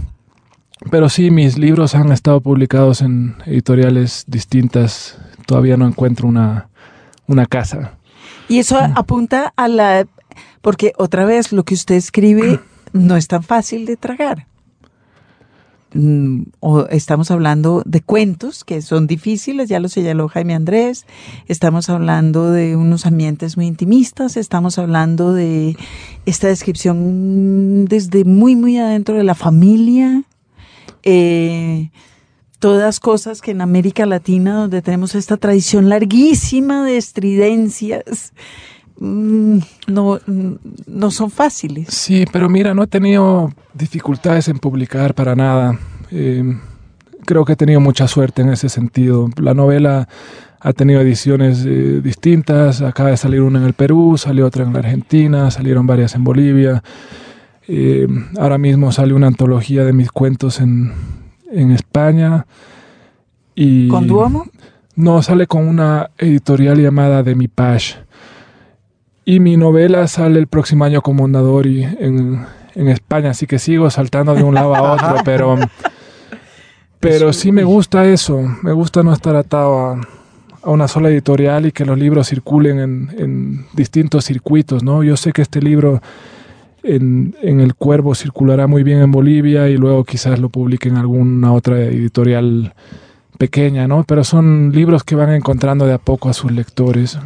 [0.90, 5.18] Pero sí, mis libros han estado publicados en editoriales distintas.
[5.46, 6.68] Todavía no encuentro una,
[7.26, 7.96] una casa.
[8.48, 8.92] Y eso mm.
[8.96, 10.06] apunta a la...
[10.60, 12.60] Porque otra vez lo que usted escribe
[12.92, 14.46] no es tan fácil de tragar.
[15.94, 21.06] Mm, o estamos hablando de cuentos que son difíciles, ya lo señaló Jaime Andrés,
[21.46, 25.76] estamos hablando de unos ambientes muy intimistas, estamos hablando de
[26.26, 30.24] esta descripción desde muy, muy adentro de la familia,
[31.04, 31.90] eh,
[32.58, 38.32] todas cosas que en América Latina, donde tenemos esta tradición larguísima de estridencias,
[38.98, 40.20] no,
[40.86, 41.88] no son fáciles.
[41.88, 45.78] Sí, pero mira, no he tenido dificultades en publicar para nada.
[46.10, 46.56] Eh,
[47.24, 49.28] creo que he tenido mucha suerte en ese sentido.
[49.36, 50.08] La novela
[50.60, 52.82] ha tenido ediciones eh, distintas.
[52.82, 56.24] Acaba de salir una en el Perú, salió otra en la Argentina, salieron varias en
[56.24, 56.82] Bolivia.
[57.66, 58.06] Eh,
[58.38, 60.92] ahora mismo sale una antología de mis cuentos en,
[61.50, 62.46] en España.
[63.54, 64.46] Y ¿Con Duomo?
[64.96, 67.96] No, sale con una editorial llamada De Mi Page.
[69.24, 73.88] Y mi novela sale el próximo año con Mondadori en, en España, así que sigo
[73.90, 75.56] saltando de un lado a otro, pero,
[77.00, 80.00] pero sí me gusta eso, me gusta no estar atado a,
[80.66, 85.02] una sola editorial y que los libros circulen en, distintos circuitos, ¿no?
[85.02, 86.00] Yo sé que este libro
[86.82, 90.96] en, en, El Cuervo circulará muy bien en Bolivia y luego quizás lo publique en
[90.96, 92.72] alguna otra editorial
[93.38, 94.04] pequeña, ¿no?
[94.04, 97.18] Pero son libros que van encontrando de a poco a sus lectores.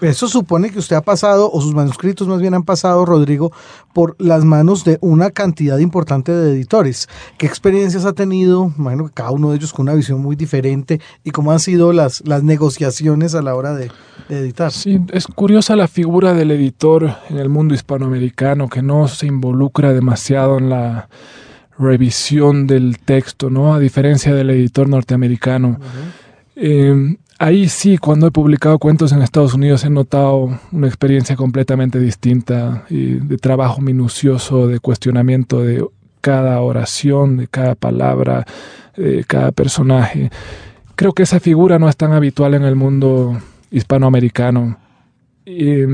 [0.00, 3.52] Eso supone que usted ha pasado, o sus manuscritos más bien han pasado, Rodrigo,
[3.92, 7.08] por las manos de una cantidad importante de editores.
[7.38, 8.72] ¿Qué experiencias ha tenido?
[8.76, 11.00] Que cada uno de ellos con una visión muy diferente.
[11.24, 13.90] ¿Y cómo han sido las, las negociaciones a la hora de,
[14.28, 14.72] de editar?
[14.72, 19.92] Sí, es curiosa la figura del editor en el mundo hispanoamericano, que no se involucra
[19.92, 21.08] demasiado en la
[21.80, 23.74] revisión del texto, ¿no?
[23.74, 25.80] A diferencia del editor norteamericano.
[26.54, 31.98] Eh, ahí sí, cuando he publicado cuentos en Estados Unidos he notado una experiencia completamente
[31.98, 35.84] distinta y de trabajo minucioso, de cuestionamiento de
[36.20, 38.46] cada oración, de cada palabra,
[38.96, 40.30] de cada personaje.
[40.96, 43.40] Creo que esa figura no es tan habitual en el mundo
[43.70, 44.76] hispanoamericano.
[45.46, 45.84] Y,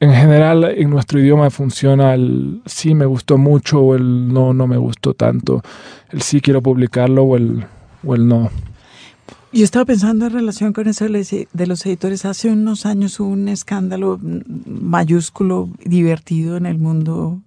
[0.00, 4.66] en general en nuestro idioma funciona el sí me gustó mucho o el no no
[4.66, 5.62] me gustó tanto,
[6.10, 7.66] el sí quiero publicarlo o el,
[8.04, 8.50] o el no.
[9.52, 12.24] Yo estaba pensando en relación con eso de los editores.
[12.24, 17.40] Hace unos años hubo un escándalo mayúsculo, divertido en el mundo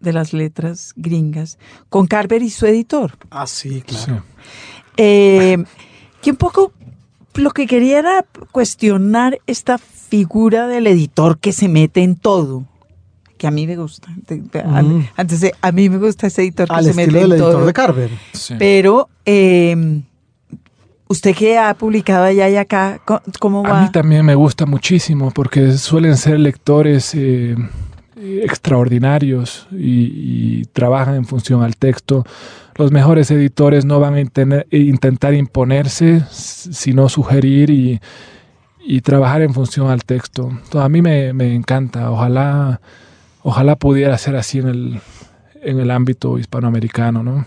[0.00, 3.12] de las letras gringas, con Carver y su editor.
[3.30, 4.24] Ah, sí, claro.
[4.96, 5.64] Eh,
[6.20, 6.72] que un poco
[7.34, 9.78] lo que quería era cuestionar esta
[10.10, 12.64] figura del editor que se mete en todo
[13.38, 14.08] que a mí me gusta.
[15.16, 17.72] Antes de, a mí me gusta ese editor que se mete en del editor de
[17.72, 18.10] Carver.
[18.58, 20.02] Pero eh,
[21.08, 23.00] usted que ha publicado allá y acá,
[23.38, 23.80] ¿cómo va?
[23.80, 27.56] A mí también me gusta muchísimo porque suelen ser lectores eh,
[28.14, 32.26] extraordinarios y, trabajan en función al texto.
[32.74, 38.00] Los mejores editores no van a intentar imponerse, sino sugerir y,
[39.00, 40.50] trabajar en función al texto.
[40.74, 42.10] a mí me, me encanta.
[42.10, 42.80] Ojalá
[43.42, 45.00] Ojalá pudiera ser así en el,
[45.62, 47.46] en el ámbito hispanoamericano, ¿no?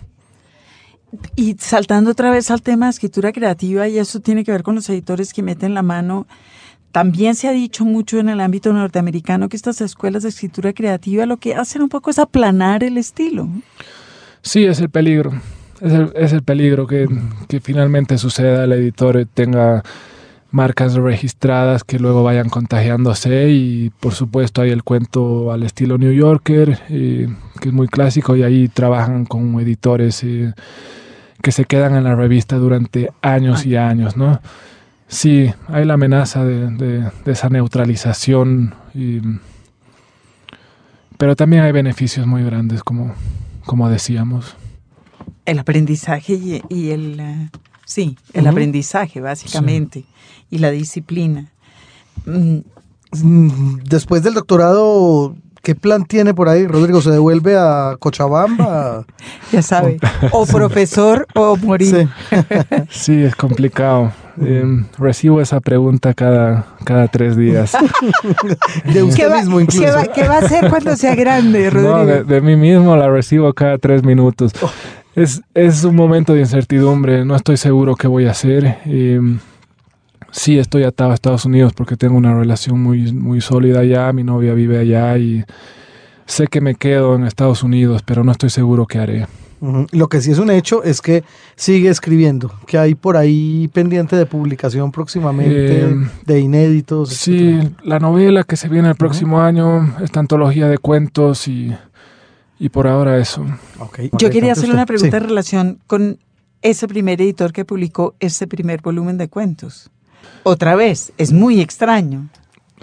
[1.36, 4.74] Y saltando otra vez al tema de escritura creativa, y eso tiene que ver con
[4.74, 6.26] los editores que meten la mano,
[6.92, 11.26] también se ha dicho mucho en el ámbito norteamericano que estas escuelas de escritura creativa
[11.26, 13.48] lo que hacen un poco es aplanar el estilo.
[14.42, 15.32] Sí, es el peligro.
[15.82, 17.08] Es el, es el peligro que,
[17.48, 19.84] que finalmente suceda, el editor tenga
[20.54, 26.14] marcas registradas que luego vayan contagiándose y por supuesto hay el cuento al estilo New
[26.14, 27.28] Yorker, eh,
[27.60, 30.54] que es muy clásico y ahí trabajan con editores eh,
[31.42, 34.40] que se quedan en la revista durante años y años, ¿no?
[35.08, 38.76] Sí, hay la amenaza de, esa neutralización,
[41.18, 43.14] pero también hay beneficios muy grandes, como,
[43.66, 44.56] como decíamos.
[45.46, 47.20] El aprendizaje y, el...
[47.20, 47.50] Eh,
[47.94, 50.04] sí, el aprendizaje, básicamente
[50.50, 51.52] y la disciplina.
[52.26, 52.62] Mm,
[53.84, 56.66] después del doctorado, ¿qué plan tiene por ahí?
[56.66, 59.06] Rodrigo, ¿se devuelve a Cochabamba?
[59.52, 60.00] ya sabe,
[60.32, 62.10] o profesor o morir.
[62.90, 64.12] Sí, es complicado.
[64.42, 67.74] Em, recibo esa pregunta cada, cada tres días.
[68.92, 69.86] de usted mismo incluso.
[70.16, 71.98] ¿qué va, a hacer cuando sea grande, Rodrigo?
[71.98, 74.52] No, de, mí mismo la recibo cada tres minutos.
[75.16, 78.80] Es, es un momento de incertidumbre, no estoy seguro qué voy a hacer.
[78.86, 79.40] Em,
[80.32, 84.24] sí estoy atado a Estados Unidos porque tengo una relación muy, muy sólida allá, mi
[84.24, 85.44] novia vive allá y
[86.26, 89.28] sé que me quedo en Estados Unidos, pero no estoy seguro qué haré.
[89.92, 91.24] Lo que sí es un hecho es que
[91.56, 95.96] sigue escribiendo, que hay por ahí pendiente de publicación próximamente, eh,
[96.26, 97.12] de inéditos.
[97.12, 101.74] Sí, la novela que se viene el próximo año, esta antología de cuentos y,
[102.64, 103.46] y por ahora eso.
[104.18, 106.18] Yo quería hacerle una pregunta en relación con
[106.62, 109.92] ese primer editor que publicó ese primer volumen de cuentos.
[110.44, 112.30] Otra vez, es muy extraño.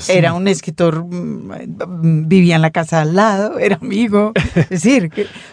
[0.06, 4.32] Era un escritor, mm, vivía en la casa al lado, era amigo.
[4.54, 5.10] Es decir,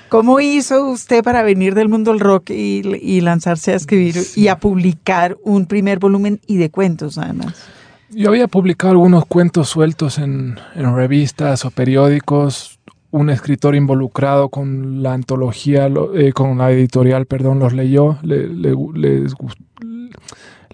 [0.09, 4.59] ¿cómo hizo usted para venir del mundo del rock y, lanzarse a escribir y a
[4.59, 7.63] publicar un primer volumen y de cuentos además?
[8.09, 12.76] Yo había publicado algunos cuentos sueltos en, revistas o periódicos.
[13.17, 19.34] Un escritor involucrado con la antología, eh, con la editorial, perdón, los leyó, le, les
[19.34, 19.67] gustó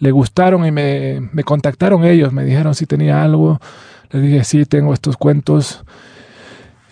[0.04, 3.60] le gustaron y me, contactaron ellos, me dijeron si tenía algo,
[4.12, 5.84] les dije sí, tengo estos cuentos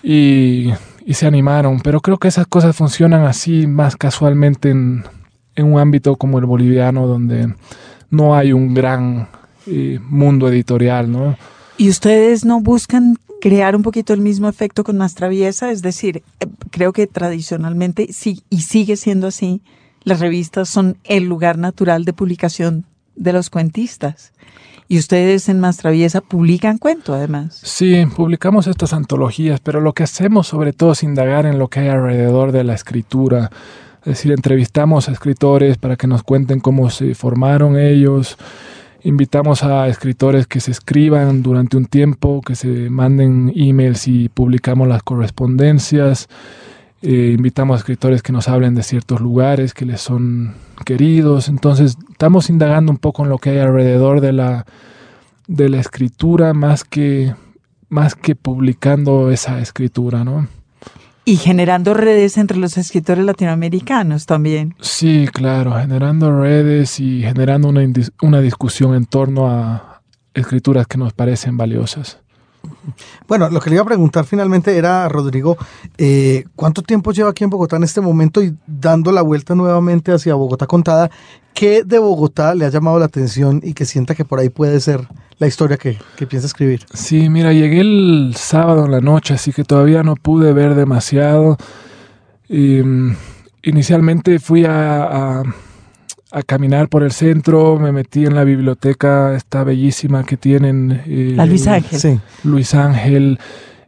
[0.01, 0.71] y,
[1.09, 5.03] se animaron, pero creo que esas cosas funcionan así más casualmente en,
[5.57, 7.53] un ámbito como el boliviano donde
[8.09, 9.27] no hay un gran
[9.67, 11.35] eh, mundo editorial, ¿no?
[11.77, 15.71] ¿Y ustedes no buscan crear un poquito el mismo efecto con Más Traviesa?
[15.71, 19.61] Es decir, eh, creo que tradicionalmente sí, y sigue siendo así,
[20.03, 24.31] las revistas son el lugar natural de publicación de los cuentistas.
[24.87, 27.61] Y ustedes en Más Traviesa publican cuento, además.
[27.63, 31.81] Sí, publicamos estas antologías, pero lo que hacemos sobre todo es indagar en lo que
[31.81, 33.51] hay alrededor de la escritura.
[34.01, 38.37] Es decir, entrevistamos a escritores para que nos cuenten cómo se formaron ellos.
[39.03, 44.87] Invitamos a escritores que se escriban durante un tiempo, que se manden emails y publicamos
[44.87, 46.29] las correspondencias.
[47.01, 50.53] Eh, invitamos a escritores que nos hablen de ciertos lugares que les son
[50.85, 51.49] queridos.
[51.49, 54.65] Entonces, estamos indagando un poco en lo que hay alrededor de la,
[55.47, 57.33] de la escritura más que,
[57.89, 60.47] más que publicando esa escritura, ¿no?
[61.23, 64.75] Y generando redes entre los escritores latinoamericanos también.
[64.79, 67.81] Sí, claro, generando redes y generando una,
[68.21, 70.01] una discusión en torno a
[70.33, 72.19] escrituras que nos parecen valiosas.
[73.27, 75.57] Bueno, lo que le iba a preguntar finalmente era, Rodrigo,
[75.97, 80.11] eh, ¿cuánto tiempo lleva aquí en Bogotá en este momento y dando la vuelta nuevamente
[80.11, 81.09] hacia Bogotá Contada?
[81.53, 84.79] ¿Qué de Bogotá le ha llamado la atención y que sienta que por ahí puede
[84.79, 86.85] ser la historia que, piensa escribir?
[86.93, 91.57] Sí, mira, llegué el sábado en la noche, así que todavía no pude ver demasiado.
[92.49, 93.11] Mm,
[93.63, 95.43] inicialmente fui a
[96.45, 101.01] caminar por el centro, me metí en la biblioteca, esta bellísima que tienen.
[101.05, 101.99] Eh, la Luis Ángel.
[101.99, 102.19] Sí.
[102.43, 103.37] Luis Ángel.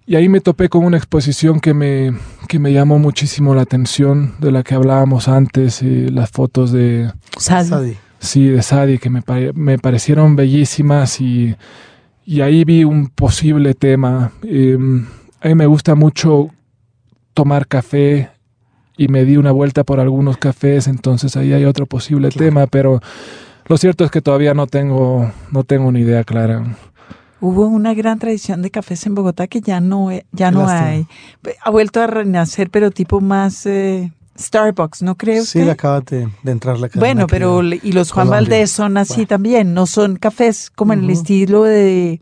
[0.06, 2.14] Y ahí me topé con una exposición que me,
[2.50, 7.10] que me llamó muchísimo la atención, de la que hablábamos antes, eh, las fotos de...
[7.38, 7.96] Sadi.
[8.20, 11.56] Sí, de Sadi, que me, me parecieron bellísimas y,
[12.26, 14.34] y, ahí vi un posible tema.
[14.44, 15.06] Em,
[15.40, 16.50] a mí me gusta mucho
[17.34, 18.30] tomar café
[18.98, 23.02] y me di una vuelta por algunos cafés, entonces ahí hay otro posible tema, pero
[23.66, 26.64] lo cierto es que todavía no tengo, no tengo una idea clara.
[27.40, 31.08] Hubo una gran tradición de cafés en Bogotá que ya no, ya no hay.
[31.64, 35.44] Ha vuelto a renacer, pero tipo más eh, Starbucks, ¿no creo?
[35.44, 39.88] Sí, acaba de, entrar la Bueno, pero y los Juan Valdés son así también, no
[39.88, 42.22] son cafés como en el estilo de,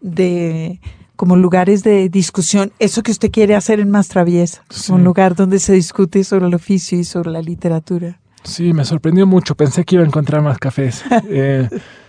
[0.00, 0.80] de
[1.22, 5.60] como lugares de discusión, eso que usted quiere hacer en Más Traviesa, un lugar donde
[5.60, 8.18] se discute sobre el oficio y sobre la literatura.
[8.42, 11.04] Sí, me sorprendió mucho, pensé que iba a encontrar más cafés.
[11.28, 11.68] eh,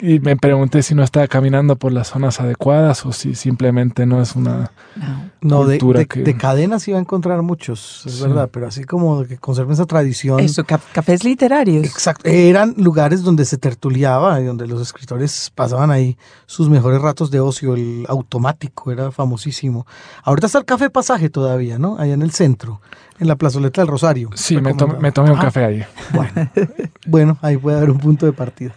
[0.00, 4.20] y me pregunté si no estaba caminando por las zonas adecuadas o si simplemente no
[4.20, 4.72] es una
[5.40, 9.72] no, de, de, cadenas iba a encontrar muchos, es verdad, pero así como que conserven
[9.72, 10.40] esa tradición.
[10.40, 11.84] Eso, cafés literarios.
[11.84, 16.16] Exacto, eran lugares donde se tertuliaba y donde los escritores pasaban ahí
[16.46, 19.86] sus mejores ratos de ocio, el automático era famosísimo.
[20.24, 21.96] Ahorita está el café pasaje todavía, ¿no?
[21.98, 22.80] Allá en el centro,
[23.18, 24.30] en la plazoleta del Rosario.
[24.34, 25.84] Sí, me, tomé un ah, café ahí.
[26.12, 26.32] Bueno,
[27.06, 28.74] bueno, ahí puede haber un punto de partida.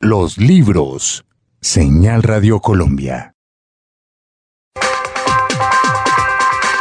[0.00, 1.24] Los libros.
[1.60, 3.34] Señal Radio Colombia.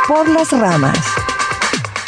[0.08, 1.00] Por las ramas.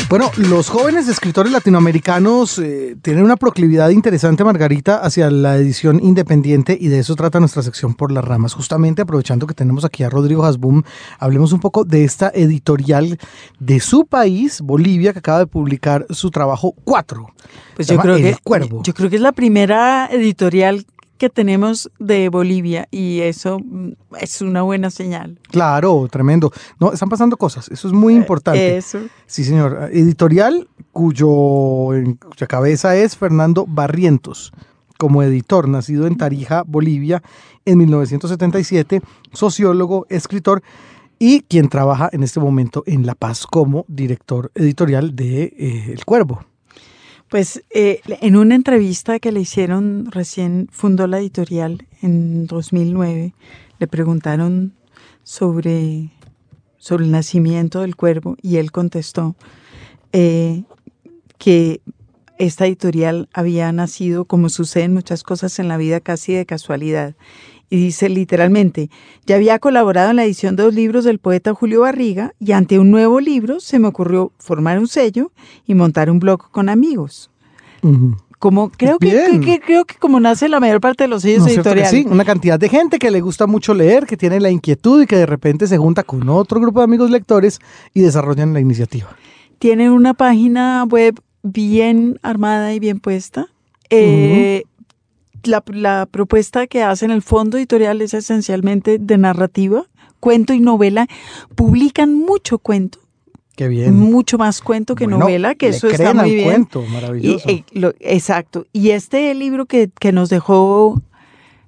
[0.08, 6.78] Bueno, los jóvenes escritores latinoamericanos eh, tienen una proclividad interesante, Margarita, hacia la edición independiente
[6.80, 8.54] y de eso trata nuestra sección por las ramas.
[8.54, 10.84] Justamente aprovechando que tenemos aquí a Rodrigo Hasbum,
[11.18, 13.18] hablemos un poco de esta editorial
[13.60, 17.28] de su país, Bolivia, que acaba de publicar su trabajo 4.
[17.76, 18.84] Pues yo creo que Cuervo.
[18.84, 20.86] Yo creo que es la primera editorial
[21.20, 25.38] que tenemos de Bolivia y eso mm, es una buena señal.
[25.52, 26.52] Claro, tremendo.
[26.80, 28.78] No, están pasando cosas, eso es muy eh, importante.
[28.78, 29.00] Eso.
[29.28, 29.90] Sí, señor.
[29.92, 34.52] Editorial cuyo cuya cabeza es Fernando Barrientos,
[34.98, 37.22] como editor, nacido en Tarija, Bolivia,
[37.66, 39.02] en 1977,
[39.34, 40.64] sociólogo, escritor
[41.20, 46.06] y quien trabaja en este momento en La Paz como director editorial de eh, El
[46.06, 46.46] Cuervo.
[47.30, 53.36] Pues eh, en una entrevista que le hicieron, recién fundó la editorial en 2009,
[53.78, 54.74] le preguntaron
[55.24, 56.10] sobre,
[56.80, 59.36] sobre el nacimiento del cuervo y él contestó
[60.12, 60.64] eh,
[61.38, 61.82] que
[62.40, 67.16] esta editorial había nacido, como suceden muchas cosas en la vida, casi de casualidad.
[67.70, 68.90] Y dice literalmente,
[69.26, 72.80] ya había colaborado en la edición de dos libros del poeta Julio Barriga y ante
[72.80, 75.32] un nuevo libro se me ocurrió formar un sello
[75.68, 77.30] y montar un blog con amigos.
[78.40, 81.92] Como creo que, creo que como nace la mayor parte de los sellos editoriales.
[81.92, 85.06] Sí, una cantidad de gente que le gusta mucho leer, que tiene la inquietud y
[85.06, 87.60] que de repente se junta con otro grupo de amigos lectores
[87.94, 89.10] y desarrollan la iniciativa.
[89.60, 93.48] Tienen una página web bien armada y bien puesta.
[93.90, 94.64] Eh,
[95.44, 99.86] la, propuesta que hacen el fondo editorial es esencialmente de narrativa,
[100.20, 101.08] cuento y novela.
[101.56, 103.00] Publican mucho cuento.
[103.56, 103.94] Qué bien.
[103.94, 106.46] Mucho más cuento que novela, que eso está muy bien.
[106.46, 107.50] cuento, maravilloso.
[107.50, 107.64] Eh,
[108.00, 108.66] exacto.
[108.72, 111.02] Y este libro que, nos dejó,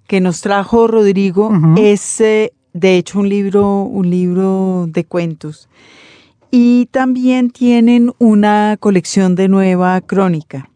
[0.08, 5.68] que nos trajo Rodrigo, es eh, de hecho un libro, un libro de cuentos.
[6.50, 10.70] Y también tienen una colección de nueva crónica.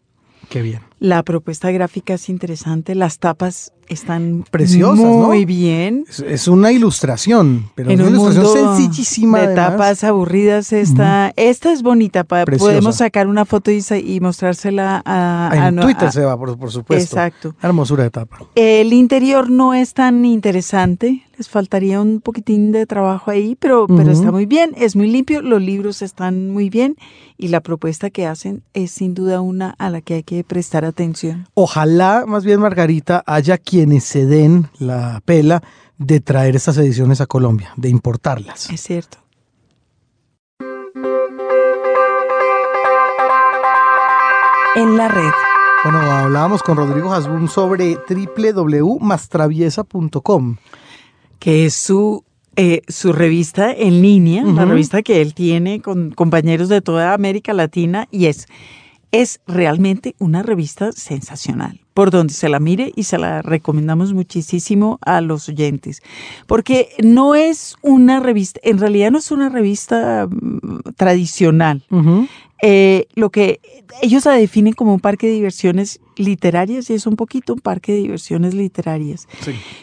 [0.48, 0.85] Qué bien.
[0.98, 6.04] La propuesta gráfica es interesante, las tapas están preciosas, muy bien.
[6.26, 9.40] Es, una ilustración, pero es una ilustración sencillísima.
[9.40, 15.76] De tapas aburridas esta, esta es bonita, podemos sacar una foto y, mostrársela a, en
[15.76, 16.94] Twitter se va, por, supuesto.
[16.94, 17.54] Exacto.
[17.62, 18.38] Hermosura de tapa.
[18.54, 24.10] El interior no es tan interesante, les faltaría un poquitín de trabajo ahí, pero, pero
[24.10, 26.96] está muy bien, es muy limpio, los libros están muy bien
[27.36, 30.84] y la propuesta que hacen es sin duda una a la que hay que prestar
[30.84, 31.46] atención.
[31.54, 35.62] Ojalá, más bien Margarita, haya quienes se den la pela
[35.98, 38.70] de traer estas ediciones a Colombia, de importarlas.
[38.70, 39.18] Es cierto.
[44.76, 45.30] En la red.
[45.84, 50.56] Bueno, hablábamos con Rodrigo Hasbun sobre www.mastraviesa.com.
[51.38, 52.24] Que es su
[52.56, 57.52] eh, su revista en línea, la revista que él tiene con compañeros de toda América
[57.52, 58.46] Latina y es,
[59.12, 64.98] es realmente una revista sensacional, por donde se la mire y se la recomendamos muchísimo
[65.02, 66.02] a los oyentes,
[66.46, 71.84] porque no es una revista, en realidad no es una revista mm, tradicional.
[72.62, 73.60] Eh, lo que
[74.00, 77.92] ellos la definen como un parque de diversiones literarias y es un poquito un parque
[77.92, 79.28] de diversiones literarias.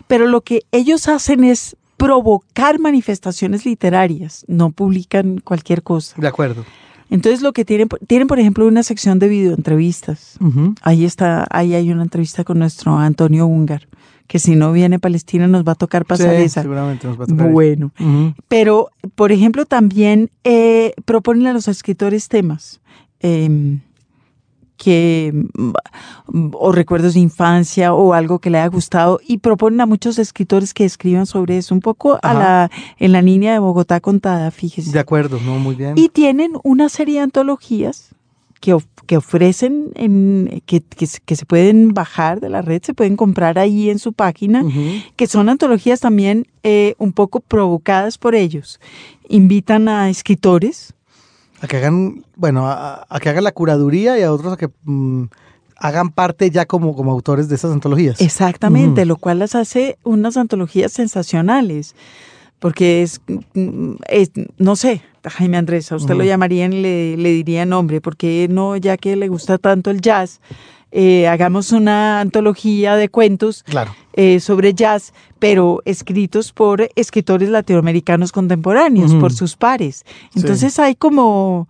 [0.08, 6.16] Pero lo que ellos hacen es provocar manifestaciones literarias, no publican cualquier cosa.
[6.20, 6.66] De acuerdo.
[7.10, 10.38] Entonces lo que tienen, tienen por ejemplo una sección de videoentrevistas.
[10.82, 13.88] Ahí está, ahí hay una entrevista con nuestro Antonio Ungar,
[14.28, 16.62] que si no viene Palestina nos va a tocar pasar esa.
[16.62, 17.52] Seguramente nos va a tocar.
[17.52, 17.92] Bueno,
[18.48, 22.82] pero por ejemplo también eh, proponen a los escritores temas.
[23.20, 23.80] Em,
[24.78, 29.86] que mm, o recuerdos de infancia o algo que le haya gustado y proponen a
[29.86, 34.00] muchos escritores que escriban sobre eso un poco a la en la línea de Bogotá
[34.00, 34.92] contada, fíjese.
[34.92, 35.94] De acuerdo, no muy bien.
[35.98, 38.14] Y tienen una serie de antologías
[38.64, 43.60] que, que ofrecen en, que, que, se pueden bajar de la red, se pueden comprar
[43.60, 44.64] ahí en su página,
[45.18, 48.80] que son antologías también eh, un poco provocadas por ellos.
[49.28, 50.94] Invitan a escritores
[51.64, 55.24] a que hagan, bueno, a, que hagan la curaduría y a otros a que mm,
[55.78, 58.20] hagan parte ya como, como autores de esas antologías.
[58.20, 61.96] Exactamente, lo cual las hace unas antologías sensacionales,
[62.60, 63.22] porque es,
[63.54, 63.94] mm,
[64.58, 68.76] no sé, Jaime Andrés, a usted lo llamarían y le, le diría nombre, porque no,
[68.76, 70.42] ya que le gusta tanto el jazz,
[70.96, 73.66] eh, hagamos una antología de cuentos
[74.14, 80.06] eh, sobre jazz, pero escritos por escritores latinoamericanos contemporáneos, por sus pares.
[80.36, 81.68] Entonces hay como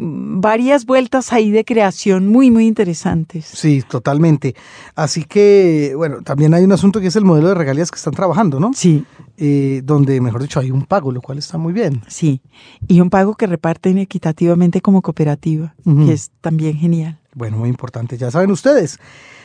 [0.00, 3.46] mm, varias vueltas ahí de creación muy, muy interesantes.
[3.46, 4.56] Sí, totalmente.
[4.96, 8.14] Así que, bueno, también hay un asunto que es el modelo de regalías que están
[8.14, 8.72] trabajando, ¿no?
[8.74, 9.04] Sí.
[9.36, 12.02] Eh, donde, mejor dicho, hay un pago, lo cual está muy bien.
[12.08, 12.40] Sí,
[12.88, 17.20] y un pago que reparten equitativamente como cooperativa, que es también genial.
[17.36, 18.98] Bueno, muy importante, ya saben ustedes.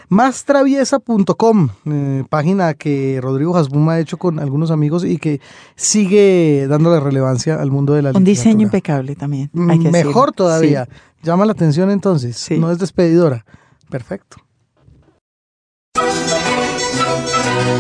[0.07, 5.41] Mástraviesa.com, eh, página que Rodrigo Hasbum ha hecho con algunos amigos y que
[5.75, 9.49] sigue dándole relevancia al mundo de la Un diseño impecable también.
[9.51, 10.87] Mejor todavía.
[11.21, 12.47] Llama la atención entonces.
[12.57, 13.45] No es despedidora.
[13.89, 14.37] Perfecto.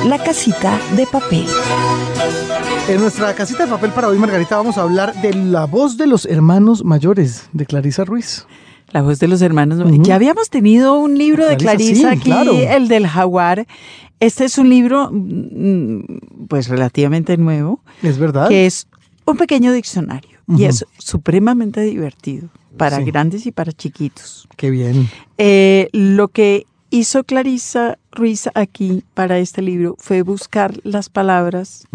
[0.05, 1.47] La casita de papel.
[2.89, 6.07] En nuestra casita de papel para hoy, Margarita, vamos a hablar de la voz de
[6.07, 8.45] los hermanos mayores de Clarisa Ruiz.
[8.91, 9.79] La voz de los hermanos.
[10.03, 13.65] Ya habíamos tenido un libro de Clarisa aquí, el del jaguar.
[14.19, 17.81] Este es un libro, mm, pues relativamente nuevo.
[18.03, 18.49] Es verdad.
[18.49, 18.87] Que es
[19.25, 24.47] un pequeño diccionario y es supremamente divertido para grandes y para chiquitos.
[24.57, 25.09] Qué bien.
[25.37, 31.87] Eh, lo que hizo Clarisa Ruiz aquí para este libro fue buscar las palabras,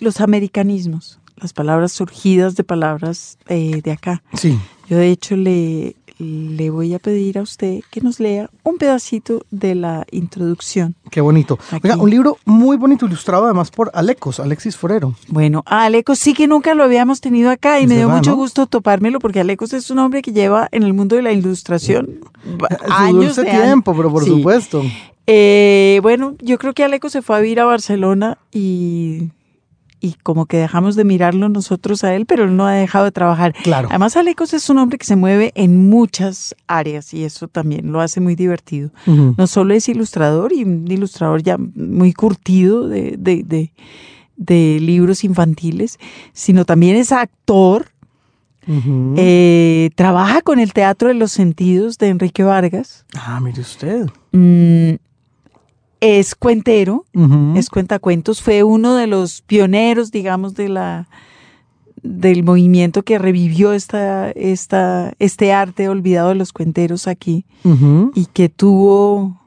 [0.00, 4.22] los americanismos, las palabras surgidas de palabras eh, de acá.
[4.34, 4.58] Sí.
[4.88, 9.44] Yo de hecho le, le voy a pedir a usted que nos lea un pedacito
[9.50, 10.94] de la introducción.
[11.10, 11.58] Qué bonito.
[11.82, 15.14] Oiga, un libro muy bonito, ilustrado además por Alecos, Alexis Forero.
[15.28, 19.18] Bueno, Alecos sí que nunca lo habíamos tenido acá y me dio mucho gusto topármelo
[19.20, 22.20] porque Alecos es un hombre que lleva en el mundo de la ilustración
[22.90, 24.82] años de tiempo, pero por supuesto.
[25.26, 29.28] Eh, bueno, yo creo que Alecos se fue a vivir a Barcelona y
[30.00, 33.12] y como que dejamos de mirarlo nosotros a él, pero él no ha dejado de
[33.12, 33.52] trabajar.
[33.62, 33.88] Claro.
[33.90, 38.00] Además, Alecos es un hombre que se mueve en muchas áreas y eso también lo
[38.00, 38.90] hace muy divertido.
[39.06, 43.72] No solo es ilustrador y un ilustrador ya muy curtido de, de,
[44.36, 45.98] de, libros infantiles,
[46.32, 47.90] sino también es actor.
[49.16, 53.06] Eh, trabaja con el Teatro de los Sentidos de Enrique Vargas.
[53.16, 54.06] Ah, mire usted.
[54.32, 54.96] Mm,
[56.00, 57.04] es cuentero,
[57.56, 61.08] es cuentacuentos, fue uno de los pioneros, digamos, de la
[62.02, 67.44] del movimiento que revivió esta, esta, este arte olvidado de los cuenteros aquí
[68.14, 69.40] y que tuvo,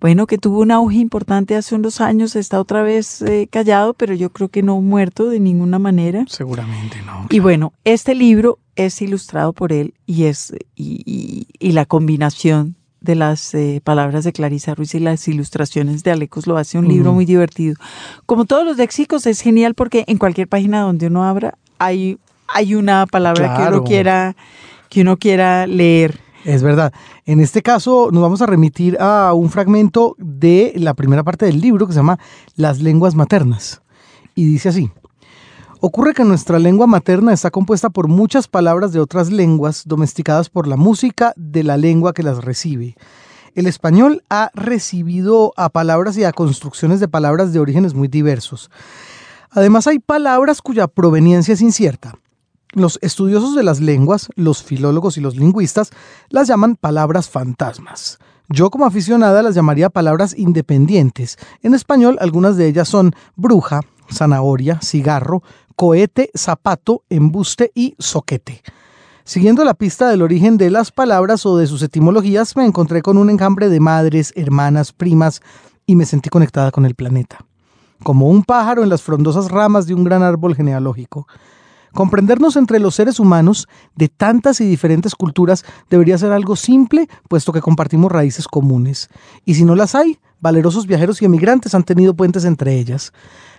[0.00, 4.14] bueno, que tuvo un auge importante hace unos años, está otra vez eh, callado, pero
[4.14, 6.24] yo creo que no muerto de ninguna manera.
[6.28, 7.26] Seguramente no.
[7.28, 12.76] Y bueno, este libro es ilustrado por él y es y, y la combinación
[13.06, 16.88] de las eh, palabras de Clarisa Ruiz y las ilustraciones de Alecos lo hace un
[16.88, 17.76] libro muy divertido.
[18.26, 22.74] Como todos los léxicos es genial porque en cualquier página donde uno abra hay, hay
[22.74, 24.36] una palabra que uno quiera
[24.88, 26.20] que uno quiera leer.
[26.44, 26.92] Es verdad.
[27.24, 31.60] En este caso nos vamos a remitir a un fragmento de la primera parte del
[31.60, 32.18] libro que se llama
[32.54, 33.82] Las lenguas maternas.
[34.34, 34.90] Y dice así.
[35.88, 40.66] Ocurre que nuestra lengua materna está compuesta por muchas palabras de otras lenguas domesticadas por
[40.66, 42.96] la música de la lengua que las recibe.
[43.54, 48.68] El español ha recibido a palabras y a construcciones de palabras de orígenes muy diversos.
[49.52, 52.18] Además hay palabras cuya proveniencia es incierta.
[52.72, 55.90] Los estudiosos de las lenguas, los filólogos y los lingüistas,
[56.30, 58.18] las llaman palabras fantasmas.
[58.48, 61.38] Yo como aficionada las llamaría palabras independientes.
[61.62, 63.82] En español algunas de ellas son bruja,
[64.12, 65.42] zanahoria, cigarro,
[65.76, 68.62] cohete, zapato, embuste y soquete.
[69.24, 73.18] Siguiendo la pista del origen de las palabras o de sus etimologías, me encontré con
[73.18, 75.42] un enjambre de madres, hermanas, primas
[75.84, 77.44] y me sentí conectada con el planeta.
[78.02, 81.26] Como un pájaro en las frondosas ramas de un gran árbol genealógico.
[81.92, 87.52] Comprendernos entre los seres humanos de tantas y diferentes culturas debería ser algo simple, puesto
[87.52, 89.08] que compartimos raíces comunes.
[89.44, 93.12] Y si no las hay, valerosos viajeros y emigrantes han tenido puentes entre ellas.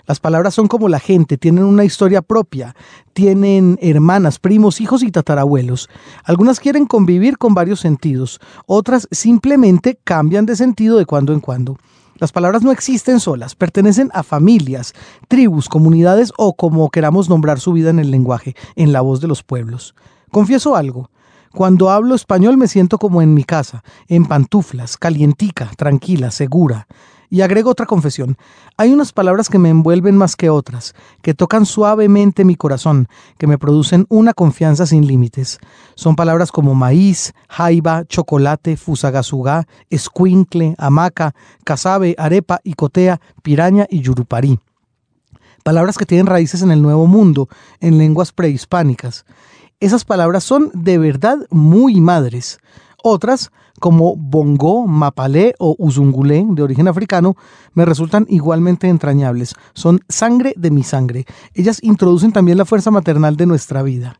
[0.07, 2.75] Las palabras son como la gente, tienen una historia propia,
[3.11, 5.89] tienen hermanas, primos, hijos y tatarabuelos.
[6.23, 11.77] Algunas quieren convivir con varios sentidos, otras simplemente cambian de sentido de cuando en cuando.
[12.19, 14.93] Las palabras no existen solas, pertenecen a familias,
[15.27, 19.27] tribus, comunidades o como queramos nombrar su vida en el lenguaje, en la voz de
[19.27, 19.93] los pueblos.
[20.31, 21.11] Confieso algo,
[21.53, 26.87] cuando hablo español me siento como en mi casa, en pantuflas, calientica, tranquila, segura.
[27.29, 28.37] Y agrego otra confesión.
[28.77, 33.47] Hay unas palabras que me envuelven más que otras, que tocan suavemente mi corazón, que
[33.47, 35.59] me producen una confianza sin límites.
[35.95, 44.59] Son palabras como maíz, jaiba, chocolate, fusagasugá, escuincle, hamaca, casabe, arepa, icotea, piraña y yuruparí.
[45.63, 47.49] Palabras que tienen raíces en el Nuevo Mundo,
[47.81, 49.25] en lenguas prehispánicas.
[49.81, 52.59] Esas palabras son de verdad muy madres.
[53.03, 57.35] Otras, como bongo, mapalé o uzungulé, de origen africano,
[57.73, 59.55] me resultan igualmente entrañables.
[59.73, 61.25] Son sangre de mi sangre.
[61.53, 64.19] Ellas introducen también la fuerza maternal de nuestra vida.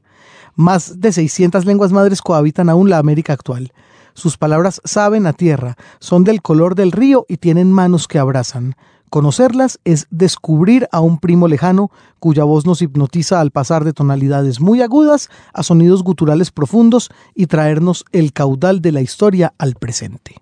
[0.55, 3.71] Más de 600 lenguas madres cohabitan aún la América actual.
[4.13, 8.75] Sus palabras saben a tierra, son del color del río y tienen manos que abrazan.
[9.09, 14.59] Conocerlas es descubrir a un primo lejano cuya voz nos hipnotiza al pasar de tonalidades
[14.59, 20.35] muy agudas a sonidos guturales profundos y traernos el caudal de la historia al presente.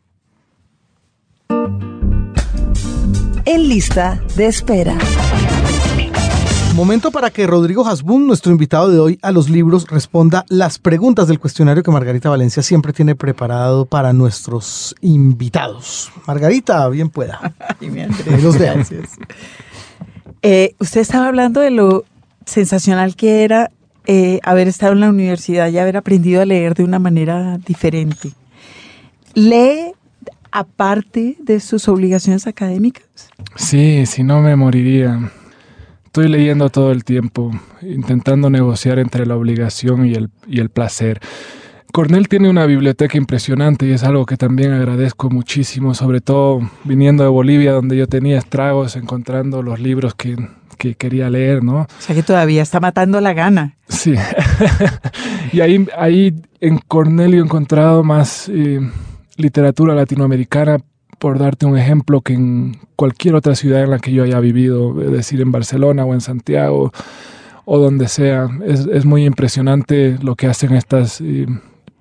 [3.48, 4.98] En lista de espera.
[6.76, 11.26] Momento para que Rodrigo Hasbun, nuestro invitado de hoy a los libros, responda las preguntas
[11.30, 16.12] del cuestionario que Margarita Valencia siempre tiene preparado para nuestros invitados.
[16.28, 17.54] Margarita, bien pueda.
[17.80, 18.02] Ay, mi
[18.42, 19.12] Los Gracias.
[20.42, 22.04] Eh, usted estaba hablando de lo
[22.46, 23.72] sensacional que era
[24.06, 28.34] eh, haber estado en la universidad y haber aprendido a leer de una manera diferente.
[29.34, 29.94] ¿Lee
[30.52, 33.06] aparte de sus obligaciones académicas?
[33.56, 35.32] Sí, si no me moriría.
[36.16, 37.52] Estoy leyendo todo el tiempo,
[37.82, 41.20] intentando negociar entre la obligación y el, y el placer.
[41.92, 47.24] Cornell tiene una biblioteca impresionante y es algo que también agradezco muchísimo, sobre todo viniendo
[47.24, 50.38] de Bolivia, donde yo tenía estragos, encontrando los libros que,
[50.78, 51.82] que quería leer, ¿no?
[51.82, 53.76] O sea que todavía está matando la gana.
[53.90, 54.16] Sí.
[55.52, 58.80] y ahí, ahí en Cornell he encontrado más eh,
[59.36, 60.78] literatura latinoamericana,
[61.26, 65.02] por darte un ejemplo, que en cualquier otra ciudad en la que yo haya vivido,
[65.02, 66.94] es decir, en Barcelona o en Santiago
[67.66, 71.48] o donde sea, es, muy impresionante lo que hacen estas eh,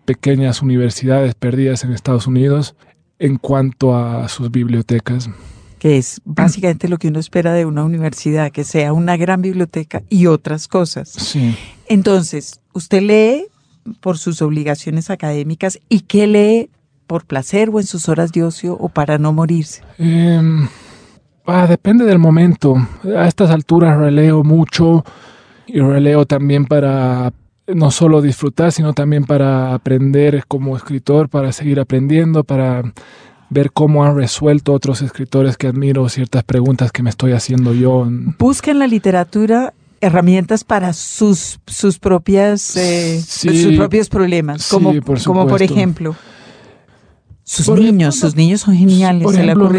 [0.05, 2.75] pequeñas universidades perdidas en Estados Unidos
[3.19, 5.31] en cuanto a sus bibliotecas.
[5.79, 10.03] Que es básicamente lo que uno espera de una universidad, que sea una gran biblioteca
[10.11, 11.09] y otras cosas.
[11.09, 11.57] Sí.
[11.89, 13.47] Entonces, usted lee
[14.01, 16.71] por sus obligaciones académicas y qué lee
[17.07, 19.83] por placer o en sus horas de ocio o para no morirse?
[19.99, 20.69] Em,
[21.47, 22.77] ah, depende del momento.
[23.17, 25.05] A estas alturas releo mucho
[25.67, 27.33] y releo también para
[27.67, 32.83] no solo disfrutar, sino también para aprender como escritor, para seguir aprendiendo, para
[33.51, 38.07] ver cómo han resuelto otros escritores que admiro ciertas preguntas que me estoy haciendo yo.
[38.39, 44.93] Busca en la literatura herramientas para sus, sus propias eh, sus propios problemas, como,
[45.25, 46.15] como por ejemplo.
[47.45, 49.23] Sus niños, sus niños son geniales.
[49.23, 49.71] Por ejemplo,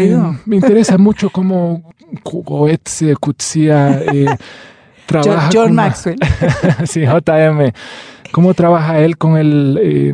[0.46, 1.82] Me, interesa mucho cómo
[2.22, 4.26] Goethe, Kutsia eh,
[5.06, 5.50] trabaja.
[5.52, 6.18] John, Maxwell.
[6.86, 7.72] sí, JM.
[8.30, 10.12] Cómo trabaja él con el eh,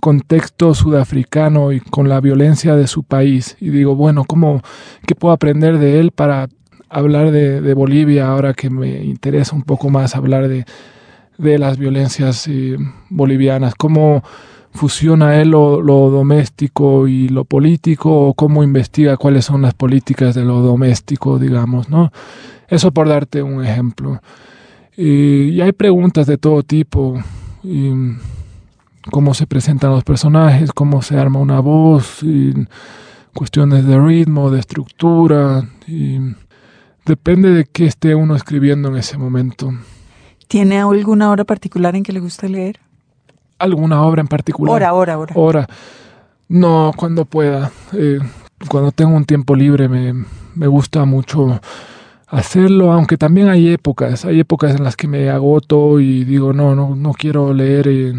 [0.00, 3.56] contexto sudafricano y con la violencia de su país.
[3.60, 4.62] Y digo, bueno, ¿cómo,
[5.04, 6.48] ¿qué puedo aprender de él para
[6.88, 10.64] hablar de, Bolivia ahora que me interesa un poco más hablar de,
[11.38, 12.76] de las violencias eh,
[13.08, 13.74] bolivianas?
[13.74, 14.22] ¿Cómo
[14.74, 20.44] fusiona él lo, doméstico y lo político o cómo investiga cuáles son las políticas de
[20.44, 22.12] lo doméstico, digamos, ¿no?
[22.68, 24.20] Eso por darte un ejemplo.
[24.96, 27.22] Y, hay preguntas de todo tipo.
[29.10, 32.20] cómo se presentan los personajes, cómo se arma una voz,
[33.32, 35.68] cuestiones de ritmo, de estructura.
[35.86, 36.18] Y
[37.06, 39.72] depende de qué esté uno escribiendo en ese momento.
[40.48, 42.80] ¿Tiene alguna hora particular en que le gusta leer?
[43.58, 44.74] Alguna obra en particular.
[44.74, 45.34] Hora, hora, hora.
[45.36, 45.66] Hora.
[46.48, 47.70] No, cuando pueda.
[47.92, 48.18] Eh,
[48.68, 50.14] cuando tengo un tiempo libre me,
[50.54, 51.60] me, gusta mucho
[52.28, 56.74] hacerlo, aunque también hay épocas, hay épocas en las que me agoto y digo, no,
[56.74, 58.14] no, no quiero leer eh,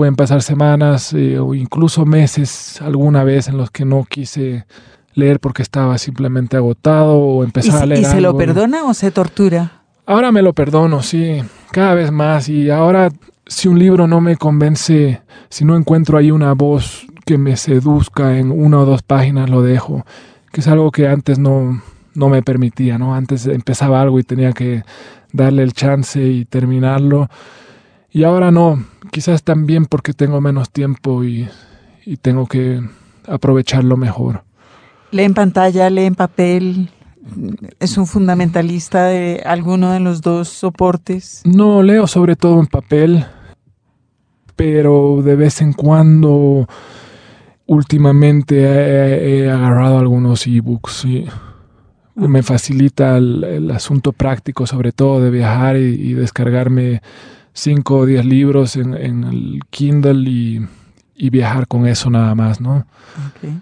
[0.00, 4.64] pueden pasar semanas eh, o incluso meses alguna vez en los que no quise
[5.12, 8.00] leer porque estaba simplemente agotado o empezaba a leer.
[8.00, 9.82] ¿Y se lo perdona o se tortura?
[10.06, 12.48] Ahora me lo perdono, sí, cada vez más.
[12.48, 13.10] Y ahora,
[13.50, 18.38] si un libro no me convence, si no encuentro ahí una voz que me seduzca
[18.38, 20.06] en una o dos páginas, lo dejo.
[20.52, 21.82] Que es algo que antes no,
[22.14, 23.12] no me permitía, ¿no?
[23.12, 24.84] Antes empezaba algo y tenía que
[25.32, 27.28] darle el chance y terminarlo.
[28.12, 31.48] Y ahora no, quizás también porque tengo menos tiempo y,
[32.06, 32.80] y tengo que
[33.26, 34.44] aprovecharlo mejor.
[35.10, 36.88] ¿Lee en pantalla, lee en papel?
[37.80, 41.42] ¿Es un fundamentalista de alguno de los dos soportes?
[41.44, 43.26] No, leo sobre todo en papel,
[44.60, 46.68] pero de vez en cuando,
[47.64, 51.06] últimamente he, agarrado algunos ebooks.
[51.06, 51.26] y
[52.14, 57.00] Me facilita el, asunto práctico, sobre todo de viajar y, descargarme
[57.54, 60.60] cinco o diez libros en, el Kindle y,
[61.16, 62.84] y, viajar con eso nada más, ¿no?
[63.36, 63.58] Okay.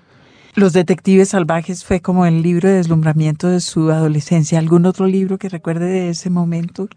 [0.56, 4.58] Los Detectives Salvajes fue como el libro de deslumbramiento de su adolescencia.
[4.58, 6.88] ¿Algún otro libro que recuerde de ese momento?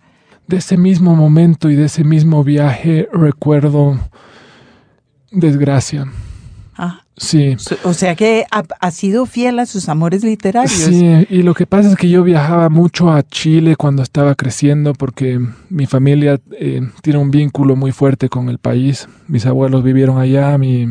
[0.52, 3.98] De ese mismo momento y de ese mismo viaje recuerdo
[5.32, 6.06] Desgracia.
[6.76, 7.04] Ah.
[7.16, 7.56] Sí.
[7.84, 10.74] O sea que ha, sido fiel a sus amores literarios.
[10.74, 14.94] Sí, y lo que pasa es que yo viajaba mucho a Chile cuando estaba creciendo
[14.94, 15.40] porque
[15.70, 19.08] mi familia eh, tiene un vínculo muy fuerte con el país.
[19.28, 20.88] Mis abuelos vivieron allá, mi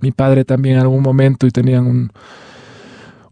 [0.00, 2.12] mi padre también en algún momento y tenían un,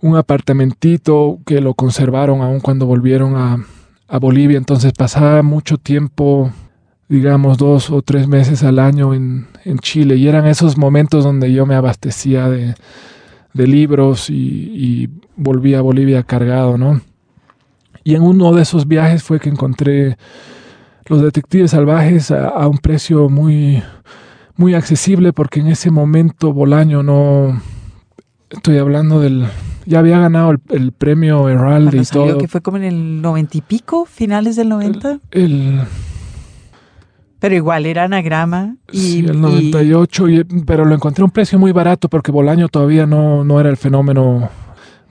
[0.01, 3.65] un apartamentito que lo conservaron aún cuando volvieron a,
[4.09, 4.59] a, Bolivia.
[4.59, 6.51] Entonces pasaba mucho tiempo,
[7.09, 11.53] digamos dos o tres meses al año en, en Chile y eran esos momentos donde
[11.53, 12.75] yo me abastecía de,
[13.55, 17.01] de libros y, y, a Bolivia cargado, ¿no?
[18.05, 20.17] Y en uno de esos viajes fue que encontré
[21.07, 23.83] Los Detectives Salvajes a, a un precio muy
[24.59, 27.63] muy accesible porque en ese momento Bolaño no...
[28.51, 29.47] Estoy hablando del...
[29.89, 32.37] Ya había ganado el, premio Herald y todo.
[32.37, 35.19] que fue como en el noventa y pico, finales del noventa.
[35.31, 35.81] El,
[37.39, 38.77] pero igual era anagrama.
[38.93, 42.69] Y, sí, el 98, y, pero lo encontré a un precio muy barato porque Bolaño
[42.69, 44.51] todavía no, no era el fenómeno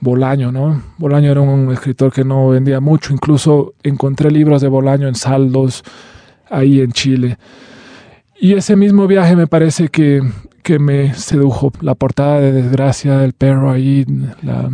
[0.00, 0.80] Bolaño, ¿no?
[0.98, 5.82] Bolaño era un escritor que no vendía mucho, incluso encontré libros de Bolaño en saldos
[6.50, 7.38] ahí en Chile.
[8.40, 10.22] Y ese mismo viaje me parece que,
[10.68, 11.72] que me sedujo.
[11.80, 14.04] La portada de Desgracia del perro ahí,
[14.42, 14.68] la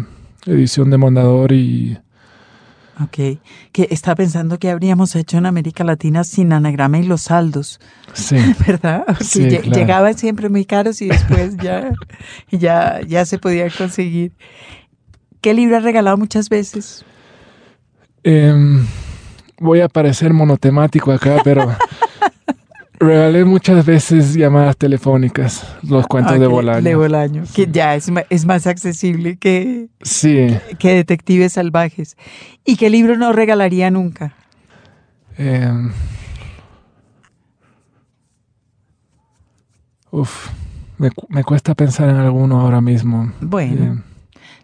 [0.44, 1.96] edición de Mondador y...
[3.00, 3.38] Ok,
[3.70, 7.78] que está pensando que habríamos hecho en América Latina sin anagrama y los saldos.
[8.12, 8.34] Sí.
[8.66, 9.04] ¿Verdad?
[9.20, 11.92] Sí, Llegaban siempre muy caros y después ya,
[12.50, 14.32] ya, ya se podían conseguir.
[15.40, 17.04] ¿Qué libro has regalado muchas veces?
[18.24, 18.84] Em,
[19.60, 21.72] voy a parecer monotemático acá, pero
[23.00, 26.82] Regalé muchas veces llamadas telefónicas, los cuentos de Bolaño.
[26.82, 30.46] De Bolaño, que ya es, es más accesible que, sí.
[30.78, 32.16] que Detectives Salvajes.
[32.64, 34.34] ¿Y qué libro no regalaría nunca?
[35.36, 35.72] Eh,
[40.12, 40.50] uf,
[40.98, 43.32] me, me, cuesta pensar en alguno ahora mismo.
[43.40, 43.94] Bueno.
[43.94, 44.13] Eh,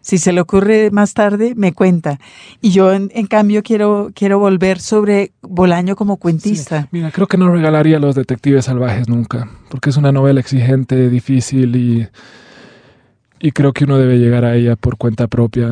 [0.01, 2.19] si se le ocurre más tarde, me cuenta.
[2.61, 6.87] Y yo, en, cambio, quiero, quiero volver sobre Bolaño como cuentista.
[6.91, 11.75] Mira, creo que no regalaría Los Detectives Salvajes nunca, porque es una novela exigente, difícil
[11.75, 12.07] y
[13.43, 15.71] y creo que uno debe llegar a ella por cuenta propia.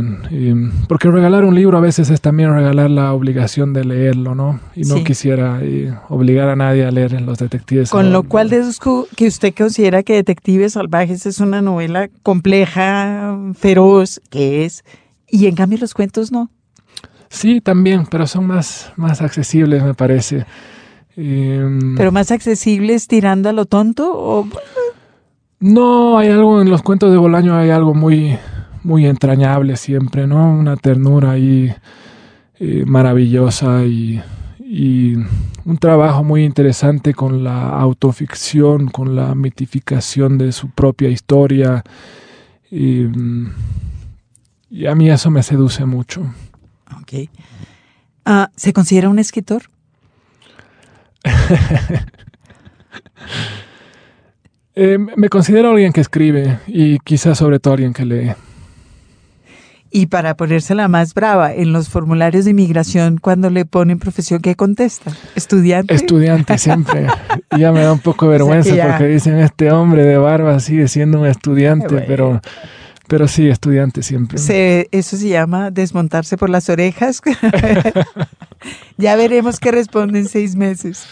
[0.87, 4.59] porque regalar un libro a veces es también regalar la obligación de leerlo, ¿no?
[4.75, 5.61] Y no quisiera
[6.09, 10.13] obligar a nadie a leer Los Detectives Con lo cual deduzco que usted considera que
[10.13, 14.83] Detectives Salvajes es una novela compleja, feroz, que es,
[15.27, 16.49] y en cambio los cuentos no.
[17.29, 20.47] Sí, también, pero son más, más accesibles, me parece.
[21.15, 24.11] Em, ¿Pero más accesibles tirando a lo tonto?
[24.11, 24.47] O...
[25.59, 28.37] No, hay algo en los cuentos de Bolaño, hay algo muy,
[28.83, 30.53] muy entrañable siempre, ¿no?
[30.53, 31.73] Una ternura ahí
[32.59, 34.21] eh, maravillosa y,
[35.65, 41.83] un trabajo muy interesante con la autoficción, con la mitificación de su propia historia.
[42.71, 43.05] Y,
[44.69, 46.21] y a mí eso me seduce mucho.
[47.01, 47.29] Ok.
[48.25, 49.63] Ah, ¿Se considera un escritor?
[54.81, 58.31] Eh, me considero alguien que escribe y quizás sobre todo alguien que lee.
[59.91, 64.55] Y para ponérsela más brava, en los formularios de inmigración, cuando le ponen profesión, ¿qué
[64.55, 65.11] contesta?
[65.35, 65.93] ¿Estudiante?
[65.93, 67.07] Estudiante, siempre.
[67.57, 70.87] y ya me da un poco de vergüenza porque dicen, este hombre de barba sigue
[70.87, 72.39] siendo un estudiante, pero,
[73.09, 74.37] pero sí, estudiante siempre.
[74.91, 77.21] eso se llama desmontarse por las orejas.
[78.97, 81.07] Ya veremos qué responde en seis meses.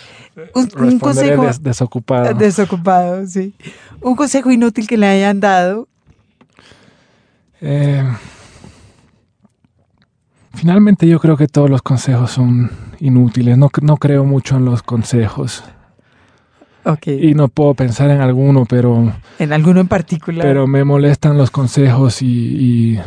[0.53, 2.33] Un, consejo desocupado.
[2.33, 3.53] Desocupado, sí.
[4.01, 5.87] Un consejo inútil que le hayan dado.
[7.59, 8.03] Eh,
[10.53, 12.69] finalmente yo creo que todos los consejos son
[12.99, 13.57] inútiles.
[13.57, 15.63] No, no creo mucho en los consejos.
[16.83, 17.31] Okay.
[17.31, 19.13] Y no puedo pensar en alguno, pero...
[19.39, 20.45] En alguno en particular.
[20.45, 22.99] Pero me molestan los consejos y,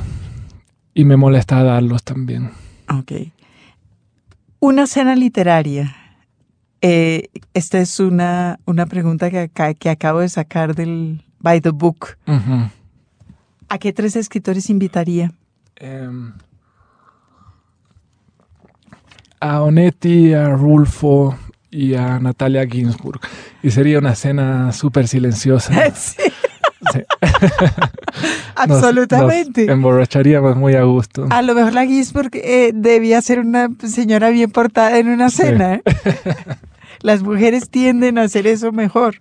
[0.95, 2.51] y, me molesta darlos también.
[2.91, 3.13] Ok.
[4.59, 5.97] Una cena literaria.
[6.83, 12.17] Eh, esta es una, una pregunta que, que acabo de sacar del By the Book.
[13.69, 15.33] ¿A qué tres escritores invitaría?
[15.77, 16.33] Em,
[19.41, 21.37] a Onetti, a Rulfo
[21.71, 23.21] y a Natalia Ginsburg.
[23.63, 25.73] Y sería una cena súper silenciosa.
[26.95, 27.01] Sí.
[28.57, 29.67] Absolutamente.
[29.67, 31.27] Nos emborracharíamos muy a gusto.
[31.31, 35.83] A lo mejor la Ginsburg eh, debía ser una señora bien portada en una cena.
[37.03, 39.21] Las mujeres tienden a hacer eso mejor.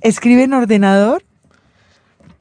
[0.00, 1.24] ¿Escribe en ordenador?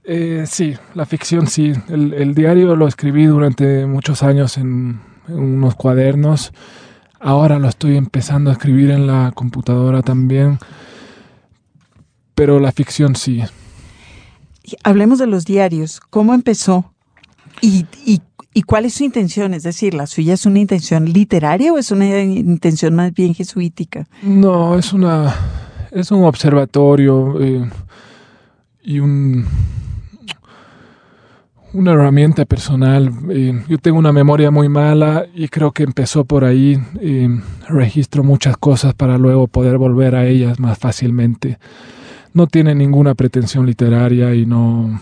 [0.03, 1.73] Eh, sí, la ficción sí.
[1.89, 6.51] El, diario lo escribí durante muchos años en unos cuadernos
[7.23, 10.57] Ahora lo estoy empezando a escribir en la computadora también,
[12.33, 13.43] pero la ficción sí.
[14.83, 15.99] Hablemos de los diarios.
[15.99, 16.91] ¿Cómo empezó?
[17.61, 17.85] ¿Y,
[18.63, 19.53] cuál es su intención?
[19.53, 24.07] Es decir, ¿la suya es una intención literaria o es una intención más bien jesuítica?
[24.23, 25.33] No, es una
[25.91, 27.69] es un observatorio eh,
[28.83, 29.45] y un
[31.73, 33.11] una herramienta personal.
[33.29, 36.77] Eh, yo tengo una memoria muy mala y creo que empezó por ahí.
[36.99, 37.29] Eh,
[37.69, 41.59] registro muchas cosas para luego poder volver a ellas más fácilmente.
[42.33, 44.99] No tiene ninguna pretensión literaria y no,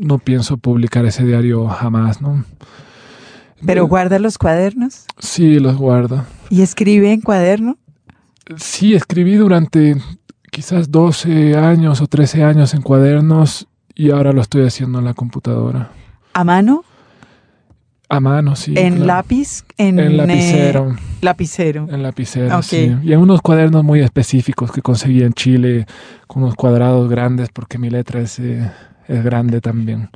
[0.00, 2.44] no pienso publicar ese diario jamás, ¿no?
[3.64, 5.04] ¿Pero guarda los cuadernos?
[5.18, 6.24] Sí, los guardo.
[6.48, 7.76] ¿Y escribe en cuaderno?
[8.56, 9.96] Sí, escribí durante
[10.50, 15.14] quizás 12 años o 13 años en cuadernos y ahora lo estoy haciendo en la
[15.14, 15.90] computadora.
[16.32, 16.84] ¿A mano?
[18.08, 18.74] A mano, sí.
[18.76, 19.62] ¿En lápiz?
[19.76, 20.96] En, en lapicero.
[21.20, 21.86] lapicero.
[21.88, 22.96] En lapicero, sí.
[23.04, 25.86] Y en unos cuadernos muy específicos que conseguí en Chile,
[26.26, 28.68] con unos cuadrados grandes, porque mi letra es, eh,
[29.10, 30.08] es grande también.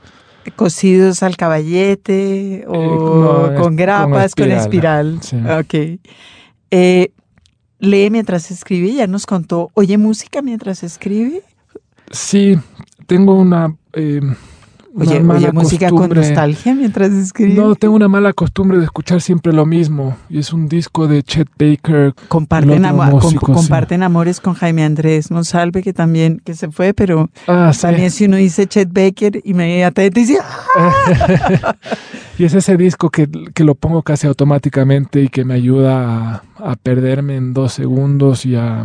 [0.56, 5.18] ¿Cosidos al caballete o eh, con grapas, con espiral?
[5.22, 5.36] Sí.
[5.36, 6.00] Ok.
[6.70, 7.12] Eh,
[7.78, 8.92] ¿Lee mientras escribe?
[8.92, 9.70] Ya nos contó.
[9.74, 11.42] ¿Oye música mientras escribe?
[12.10, 12.58] Sí,
[13.06, 13.74] tengo una...
[13.94, 14.20] Eh,
[14.96, 17.54] oye, música con nostalgia mientras escribe.
[17.54, 20.16] No, tengo una mala costumbre de escuchar siempre lo mismo.
[20.28, 22.14] Y es un disco de Chet Baker.
[22.28, 22.84] Comparten,
[23.40, 28.26] comparten amores con Jaime Andrés Monsalve, que también que se fue, pero ah, también si
[28.26, 30.38] uno dice Chet Baker, inmediatamente dice...
[30.76, 31.76] ¡Ah!
[32.38, 36.76] y es ese disco que, que, lo pongo casi automáticamente y que me ayuda a,
[36.76, 38.84] perderme en dos segundos y a,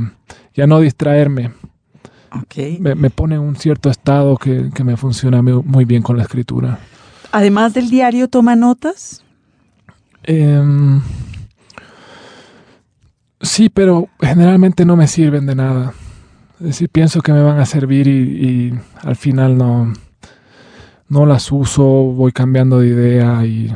[0.54, 1.52] y a no distraerme.
[2.80, 6.80] Me, pone en un cierto estado que, me funciona muy bien con la escritura.
[7.32, 9.24] Además del diario, ¿toma notas?
[10.24, 11.02] Em,
[13.42, 15.94] sí, pero generalmente no me sirven de nada.
[16.60, 19.94] Es decir, pienso que me van a servir y, al final no,
[21.08, 23.74] no las uso, voy cambiando de idea y,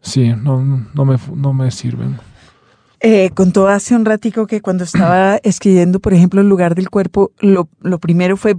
[0.00, 2.18] sí, no, no, me, no me sirven.
[3.04, 7.32] Eh, contó hace un ratico que cuando estaba escribiendo, por ejemplo, El lugar del cuerpo,
[7.40, 7.66] lo,
[7.98, 8.54] primero fue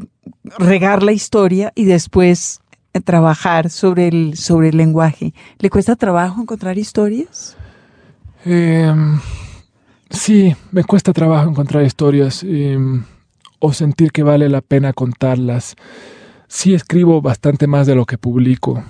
[0.59, 2.59] regar la historia y después
[2.93, 5.33] eh, trabajar sobre el, sobre el lenguaje.
[5.59, 7.55] ¿Le cuesta trabajo encontrar historias?
[8.43, 9.17] Em,
[10.09, 13.05] sí, me cuesta trabajo encontrar historias em,
[13.59, 15.77] o sentir que vale la pena contarlas.
[16.49, 18.83] Sí escribo bastante más de lo que publico.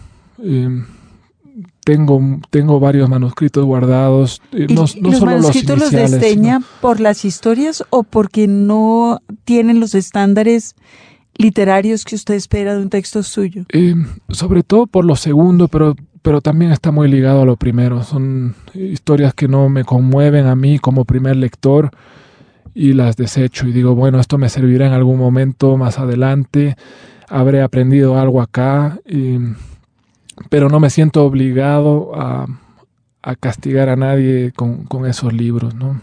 [1.53, 4.41] Em, tengo, tengo varios manuscritos guardados.
[4.51, 9.95] Eh, no, ¿Y los manuscritos los, desdeña por las historias o porque no tienen los
[9.95, 10.75] estándares
[11.35, 13.65] literarios que usted espera de un texto suyo?
[13.69, 13.95] Eh,
[14.29, 18.03] sobre todo por lo segundo, pero, pero también está muy ligado a lo primero.
[18.03, 21.91] Son historias que no me conmueven a mí como primer lector
[22.75, 26.75] y las desecho y digo, bueno, esto me servirá en algún momento más adelante,
[27.29, 28.97] habré aprendido algo acá.
[29.07, 29.37] Y,
[30.49, 32.47] pero no me siento obligado a,
[33.39, 36.01] castigar a nadie con, esos libros, ¿no?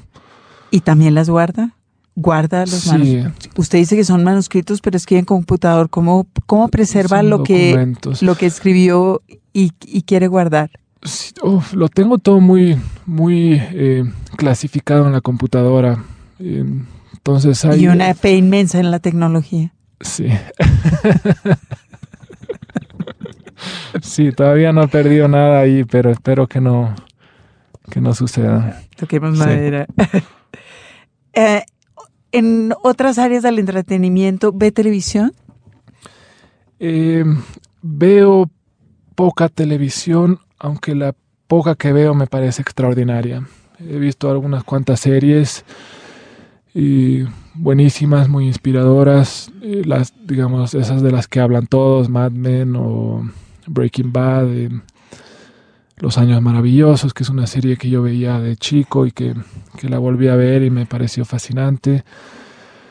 [0.70, 1.74] ¿Y también las guarda?
[2.14, 3.50] ¿Guarda los manuscritos?
[3.56, 5.90] Usted dice que son manuscritos, pero escribe en computador.
[5.90, 9.22] ¿Cómo, cómo preserva lo que, lo que escribió
[9.52, 9.70] y,
[10.02, 10.70] quiere guardar?
[11.72, 12.76] lo tengo todo muy,
[13.06, 14.04] muy eh,
[14.36, 16.02] clasificado en la computadora.
[16.38, 19.72] entonces hay, y una fe inmensa en la tecnología.
[20.00, 20.26] Sí.
[24.02, 26.94] Sí, todavía no he perdido nada ahí, pero espero que no,
[27.90, 28.82] que no suceda.
[28.96, 29.86] Toquemos madera.
[31.32, 31.62] Eh,
[32.32, 35.32] en otras áreas del entretenimiento, ¿ve televisión?
[36.80, 37.24] Eh,
[37.82, 38.50] veo
[39.14, 41.14] poca televisión, aunque la
[41.46, 43.46] poca que veo me parece extraordinaria.
[43.78, 45.64] He visto algunas cuantas series
[46.74, 53.30] y buenísimas, muy inspiradoras, las digamos esas de las que hablan todos, Mad Men o
[53.66, 54.48] Breaking Bad,
[55.96, 59.34] Los Años Maravillosos, que es una serie que yo veía de chico y que,
[59.82, 62.04] la volví a ver y me pareció fascinante.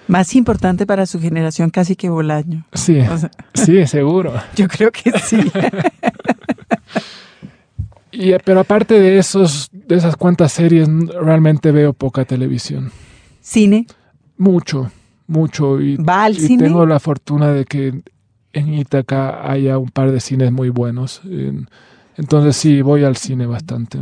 [0.07, 2.65] Más importante para su generación casi que Bolaño.
[2.73, 2.99] Sí,
[3.53, 4.33] sí, seguro.
[4.55, 5.37] Yo creo que sí.
[8.11, 10.87] y, pero aparte de, esos, de esas cuantas series,
[11.21, 12.91] realmente veo poca televisión.
[13.41, 13.85] ¿Cine?
[14.37, 14.91] Mucho,
[15.27, 15.79] mucho.
[15.79, 18.01] Y, ¿Va al y tengo la fortuna de que
[18.53, 21.21] en Ítaca haya un par de cines muy buenos.
[22.17, 23.99] Entonces sí, voy al cine bastante.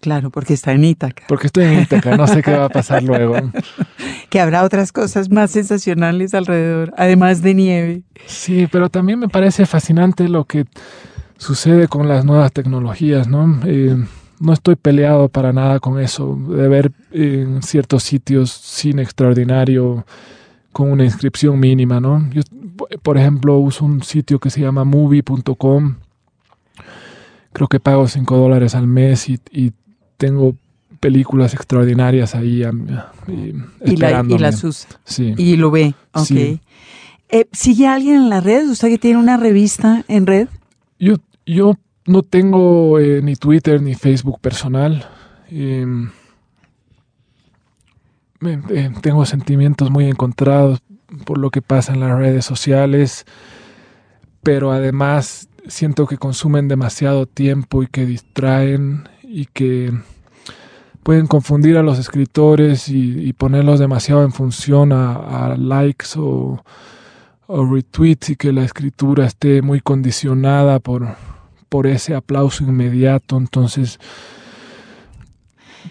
[0.00, 1.24] Claro, porque está en Ítaca.
[1.28, 3.36] Porque estoy en Ítaca, no sé qué va a pasar luego.
[4.30, 8.02] que habrá otras cosas más sensacionales alrededor, además de nieve.
[8.26, 10.64] Sí, pero también me parece fascinante lo que
[11.36, 13.60] sucede con las nuevas tecnologías, ¿no?
[13.66, 13.96] Eh,
[14.40, 20.06] no estoy peleado para nada con eso, de ver en ciertos sitios cine extraordinario
[20.72, 22.28] con una inscripción mínima, ¿no?
[22.30, 22.42] Yo,
[23.02, 25.96] por ejemplo, uso un sitio que se llama movie.com.
[27.52, 29.72] Creo que pago 5 dólares al mes y,
[30.16, 30.54] tengo
[31.00, 32.62] películas extraordinarias ahí.
[33.26, 33.54] y,
[33.90, 34.90] y, las usa.
[35.04, 35.34] Sí.
[35.38, 35.94] Y lo ve.
[36.12, 36.60] Ok.
[37.32, 38.68] Eh, ¿Sigue alguien en las redes?
[38.68, 40.48] ¿Usted que tiene una revista en red?
[40.98, 41.16] Yo,
[41.46, 45.08] yo no tengo eh, ni Twitter ni Facebook personal.
[45.48, 46.10] Em,
[48.42, 50.82] eh, tengo sentimientos muy encontrados
[51.24, 53.26] por lo que pasa en las redes sociales,
[54.42, 59.92] pero además siento que consumen demasiado tiempo y que distraen y que
[61.02, 66.62] pueden confundir a los escritores y, ponerlos demasiado en función a, likes o,
[67.46, 71.16] o, retweets y que la escritura esté muy condicionada por,
[71.68, 73.36] por ese aplauso inmediato.
[73.36, 73.98] Entonces,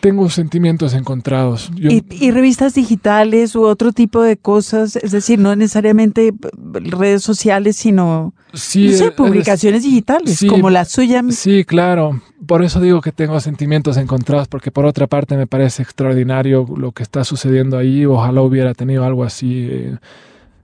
[0.01, 1.71] tengo sentimientos encontrados.
[1.75, 4.95] ¿Y, revistas digitales u otro tipo de cosas?
[4.95, 6.33] Es decir, no necesariamente
[6.73, 11.23] redes sociales, sino sí, publicaciones digitales, como la suya.
[11.29, 12.21] Sí, claro.
[12.45, 16.91] Por eso digo que tengo sentimientos encontrados, porque por otra parte me parece extraordinario lo
[16.91, 18.05] que está sucediendo ahí.
[18.05, 19.97] Ojalá hubiera tenido algo así eh,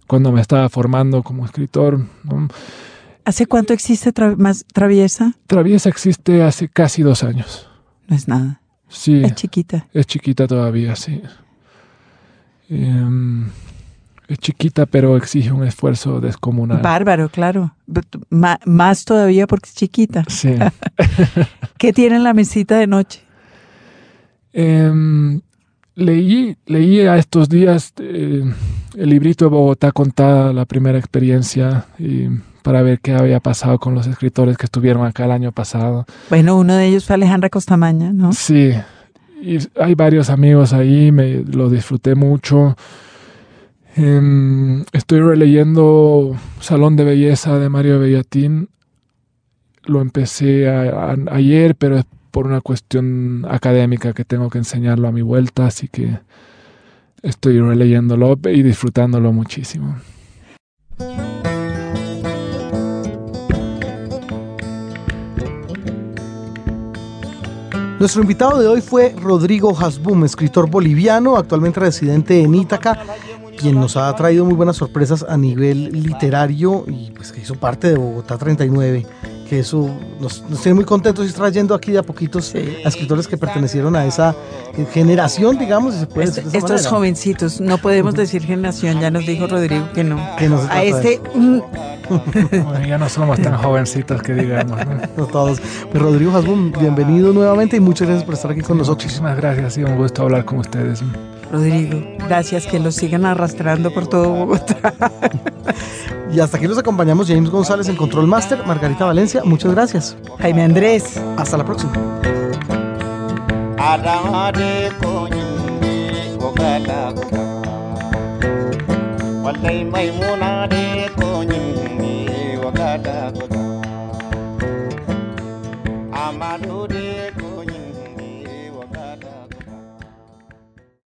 [0.08, 2.06] cuando me estaba formando como escritor.
[3.26, 5.34] ¿Hace cuánto existe más Traviesa?
[5.48, 7.68] Traviesa existe hace casi dos años.
[8.08, 8.62] No es nada.
[8.88, 9.24] Sí.
[9.24, 9.88] Es chiquita.
[9.94, 11.22] Es chiquita todavía, sí.
[12.70, 13.46] Em,
[14.28, 16.82] es chiquita, pero exige un esfuerzo descomunal.
[16.82, 17.76] Bárbaro, claro.
[18.66, 20.24] más todavía porque es chiquita.
[20.28, 20.56] Sí.
[21.78, 23.22] ¿Qué tiene en la mesita de noche?
[24.54, 25.42] Em,
[25.96, 28.44] leí, leí a estos días eh,
[28.96, 32.30] el librito de Bogotá contada la primera experiencia y
[32.66, 36.08] para ver qué había pasado con los escritores que estuvieron acá el año pasado.
[36.32, 38.34] Bueno, uno de ellos fue Alejandra Costamaña, ¿no?
[38.34, 38.72] Sí,
[39.40, 42.76] y hay varios amigos ahí, me lo disfruté mucho.
[43.96, 48.70] Em, estoy releyendo Salón de Belleza de Mario Bellatín.
[49.84, 55.22] Lo empecé ayer, pero es por una cuestión académica que tengo que enseñarlo a mi
[55.22, 56.18] vuelta, así que
[57.22, 59.98] estoy releyéndolo y disfrutándolo muchísimo.
[68.00, 73.00] Nuestro invitado de hoy fue Rodrigo Hasbum, escritor boliviano, actualmente residente en Ítaca,
[73.58, 77.92] quien nos ha traído muy buenas sorpresas a nivel literario y pues que hizo parte
[77.92, 79.06] de Bogotá 39
[79.48, 79.90] que eso
[80.20, 84.06] nos, tiene muy contentos y trayendo aquí de a poquitos a escritores que pertenecieron a
[84.06, 84.36] esa
[84.92, 89.48] generación, digamos, si se puede decir Estos jovencitos, no podemos decir generación, ya nos dijo
[89.48, 90.20] Rodrigo que no.
[90.70, 91.22] a este...
[92.88, 94.80] ya no somos tan jovencitos que digamos.
[95.18, 95.60] No, todos.
[95.92, 99.06] Pues Rodrigo Hasbun, bienvenido nuevamente y muchas gracias por estar aquí con nosotros.
[99.06, 101.02] Muchísimas gracias, y un gusto hablar con ustedes.
[101.56, 104.94] Rodrigo, gracias que los sigan arrastrando por todo Bogotá.
[106.32, 110.18] Y hasta aquí los acompañamos James González en Control Master, Margarita Valencia, muchas gracias.
[110.40, 111.22] Jaime Andrés.
[111.38, 111.94] Hasta la próxima.